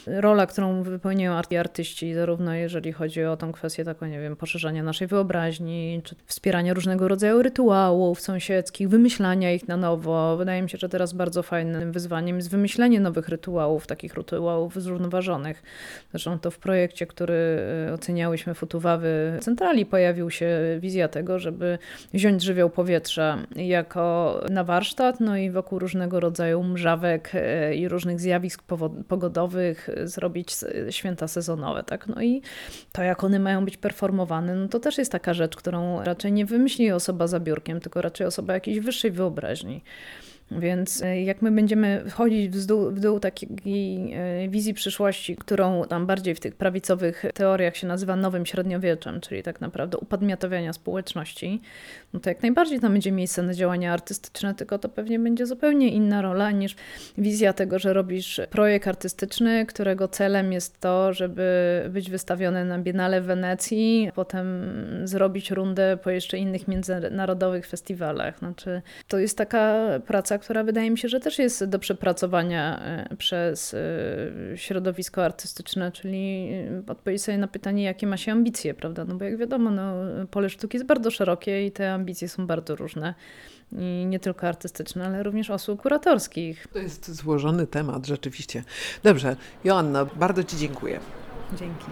rola, 0.06 0.46
którą 0.46 0.82
wypełniają 0.82 1.32
artyści, 1.58 2.14
zarówno 2.14 2.54
jeżeli 2.54 2.92
chodzi 2.92 3.24
o 3.24 3.36
tą 3.36 3.52
kwestię 3.52 3.84
taką, 3.84 4.06
nie 4.06 4.20
wiem, 4.20 4.36
poszerzania 4.36 4.82
naszej 4.82 5.08
wyobraźni, 5.08 6.00
czy 6.04 6.16
wspierania 6.26 6.74
różnego 6.74 7.08
rodzaju 7.08 7.42
rytuałów 7.42 8.20
sąsiedzkich, 8.20 8.88
wymyślania 8.88 9.52
ich 9.52 9.68
na 9.68 9.76
nowo. 9.76 10.36
Wydaje 10.36 10.62
mi 10.62 10.70
się, 10.70 10.78
że 10.78 10.88
teraz 10.88 11.12
bardzo 11.12 11.42
fajnym 11.42 11.92
wyzwaniem 11.96 12.36
jest 12.36 12.50
wymyślenie 12.50 13.00
nowych 13.00 13.28
rytuałów, 13.28 13.86
takich 13.86 14.14
rytuałów 14.14 14.82
zrównoważonych. 14.82 15.62
Zresztą 16.10 16.38
to 16.38 16.50
w 16.50 16.58
projekcie, 16.58 17.06
który 17.06 17.34
e, 17.88 17.92
oceniałyśmy 17.92 18.54
Futuwawy 18.54 19.38
Centrali, 19.40 19.86
pojawił 19.86 20.30
się 20.30 20.48
wizja 20.80 21.08
tego, 21.08 21.38
żeby 21.38 21.78
wziąć 22.14 22.42
żywioł 22.42 22.70
powietrza 22.70 23.38
jako 23.56 24.04
na 24.50 24.64
warsztat, 24.64 25.20
no 25.20 25.36
i 25.36 25.50
wokół 25.50 25.78
różnego 25.78 26.20
rodzaju 26.20 26.62
mrzawek 26.62 27.30
e, 27.34 27.74
i 27.74 27.88
różnych 27.88 28.20
zjawisk 28.20 28.62
pogodowych 29.08 29.88
zrobić 30.04 30.56
święta 30.90 31.28
sezonowe, 31.28 31.82
tak? 31.82 32.06
No 32.06 32.22
i 32.22 32.42
to, 32.92 33.02
jak 33.02 33.24
one 33.24 33.38
mają 33.38 33.64
być 33.64 33.76
performowane, 33.76 34.54
no 34.54 34.68
to 34.68 34.80
też 34.80 34.98
jest 34.98 35.12
taka 35.12 35.34
rzecz, 35.34 35.56
którą 35.56 36.04
raczej 36.04 36.32
nie 36.32 36.46
wymyśli 36.46 36.92
osoba 36.92 37.26
za 37.26 37.40
biurkiem, 37.40 37.80
tylko 37.80 38.02
raczej 38.02 38.26
osoba 38.26 38.54
jakiejś 38.54 38.80
wyższej 38.80 39.10
wyobraźni. 39.10 39.82
Więc 40.50 41.02
e, 41.02 41.22
jak 41.22 41.42
my 41.42 41.50
będziemy 41.50 42.04
wchodzić 42.08 42.48
w 42.48 42.66
dół, 42.66 42.90
w 42.90 43.00
dół 43.00 43.20
takiej 43.20 44.12
e, 44.14 44.48
wizji 44.48 44.74
przyszłości, 44.74 45.36
którą 45.36 45.84
tam 45.84 46.06
bardziej 46.06 46.34
w 46.34 46.40
tych 46.40 46.54
prawicowych 46.54 47.24
teoriach 47.34 47.76
się 47.76 47.86
nazywa 47.86 48.16
nowym 48.16 48.46
średniowieczem, 48.46 49.20
czyli 49.20 49.42
tak 49.42 49.60
naprawdę 49.60 49.98
upadmiotowiania 49.98 50.72
społeczności, 50.72 51.60
no 52.12 52.20
to 52.20 52.30
jak 52.30 52.42
najbardziej 52.42 52.80
tam 52.80 52.92
będzie 52.92 53.12
miejsce 53.12 53.42
na 53.42 53.54
działania 53.54 53.92
artystyczne, 53.92 54.54
tylko 54.54 54.78
to 54.78 54.88
pewnie 54.88 55.18
będzie 55.18 55.46
zupełnie 55.46 55.88
inna 55.88 56.22
rola 56.22 56.50
niż 56.50 56.76
wizja 57.18 57.52
tego, 57.52 57.78
że 57.78 57.92
robisz 57.92 58.40
projekt 58.50 58.88
artystyczny, 58.88 59.66
którego 59.66 60.08
celem 60.08 60.52
jest 60.52 60.80
to, 60.80 61.12
żeby 61.12 61.46
być 61.90 62.10
wystawiony 62.10 62.64
na 62.64 62.78
Biennale 62.78 63.20
w 63.20 63.24
Wenecji, 63.24 64.10
potem 64.14 64.46
zrobić 65.04 65.50
rundę 65.50 65.98
po 66.02 66.10
jeszcze 66.10 66.38
innych 66.38 66.68
międzynarodowych 66.68 67.66
festiwalach. 67.66 68.38
Znaczy, 68.38 68.82
to 69.08 69.18
jest 69.18 69.38
taka 69.38 69.86
praca, 70.06 70.35
która 70.38 70.64
wydaje 70.64 70.90
mi 70.90 70.98
się, 70.98 71.08
że 71.08 71.20
też 71.20 71.38
jest 71.38 71.64
do 71.64 71.78
przepracowania 71.78 72.80
e, 72.80 73.16
przez 73.16 73.74
e, 73.74 73.78
środowisko 74.56 75.24
artystyczne, 75.24 75.92
czyli 75.92 76.48
e, 76.88 76.92
odpowiedzieć 76.92 77.22
sobie 77.22 77.38
na 77.38 77.48
pytanie, 77.48 77.82
jakie 77.82 78.06
ma 78.06 78.16
się 78.16 78.32
ambicje, 78.32 78.74
prawda? 78.74 79.04
No 79.04 79.14
bo 79.14 79.24
jak 79.24 79.36
wiadomo, 79.36 79.70
no, 79.70 79.92
pole 80.30 80.50
sztuki 80.50 80.76
jest 80.76 80.86
bardzo 80.86 81.10
szerokie 81.10 81.66
i 81.66 81.72
te 81.72 81.92
ambicje 81.92 82.28
są 82.28 82.46
bardzo 82.46 82.76
różne. 82.76 83.14
I 83.72 84.06
nie 84.06 84.20
tylko 84.20 84.48
artystyczne, 84.48 85.06
ale 85.06 85.22
również 85.22 85.50
osób 85.50 85.82
kuratorskich. 85.82 86.66
To 86.72 86.78
jest 86.78 87.14
złożony 87.14 87.66
temat, 87.66 88.06
rzeczywiście. 88.06 88.64
Dobrze, 89.02 89.36
Joanna, 89.64 90.04
bardzo 90.04 90.44
Ci 90.44 90.56
dziękuję. 90.56 91.00
Dzięki. 91.58 91.86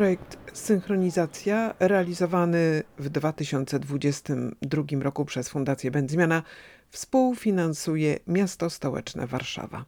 Projekt 0.00 0.38
Synchronizacja, 0.52 1.74
realizowany 1.80 2.82
w 2.98 3.08
2022 3.08 4.82
roku 5.00 5.24
przez 5.24 5.48
Fundację 5.48 5.90
Będzmiana, 5.90 6.42
współfinansuje 6.88 8.18
miasto 8.26 8.70
stołeczne 8.70 9.26
Warszawa. 9.26 9.84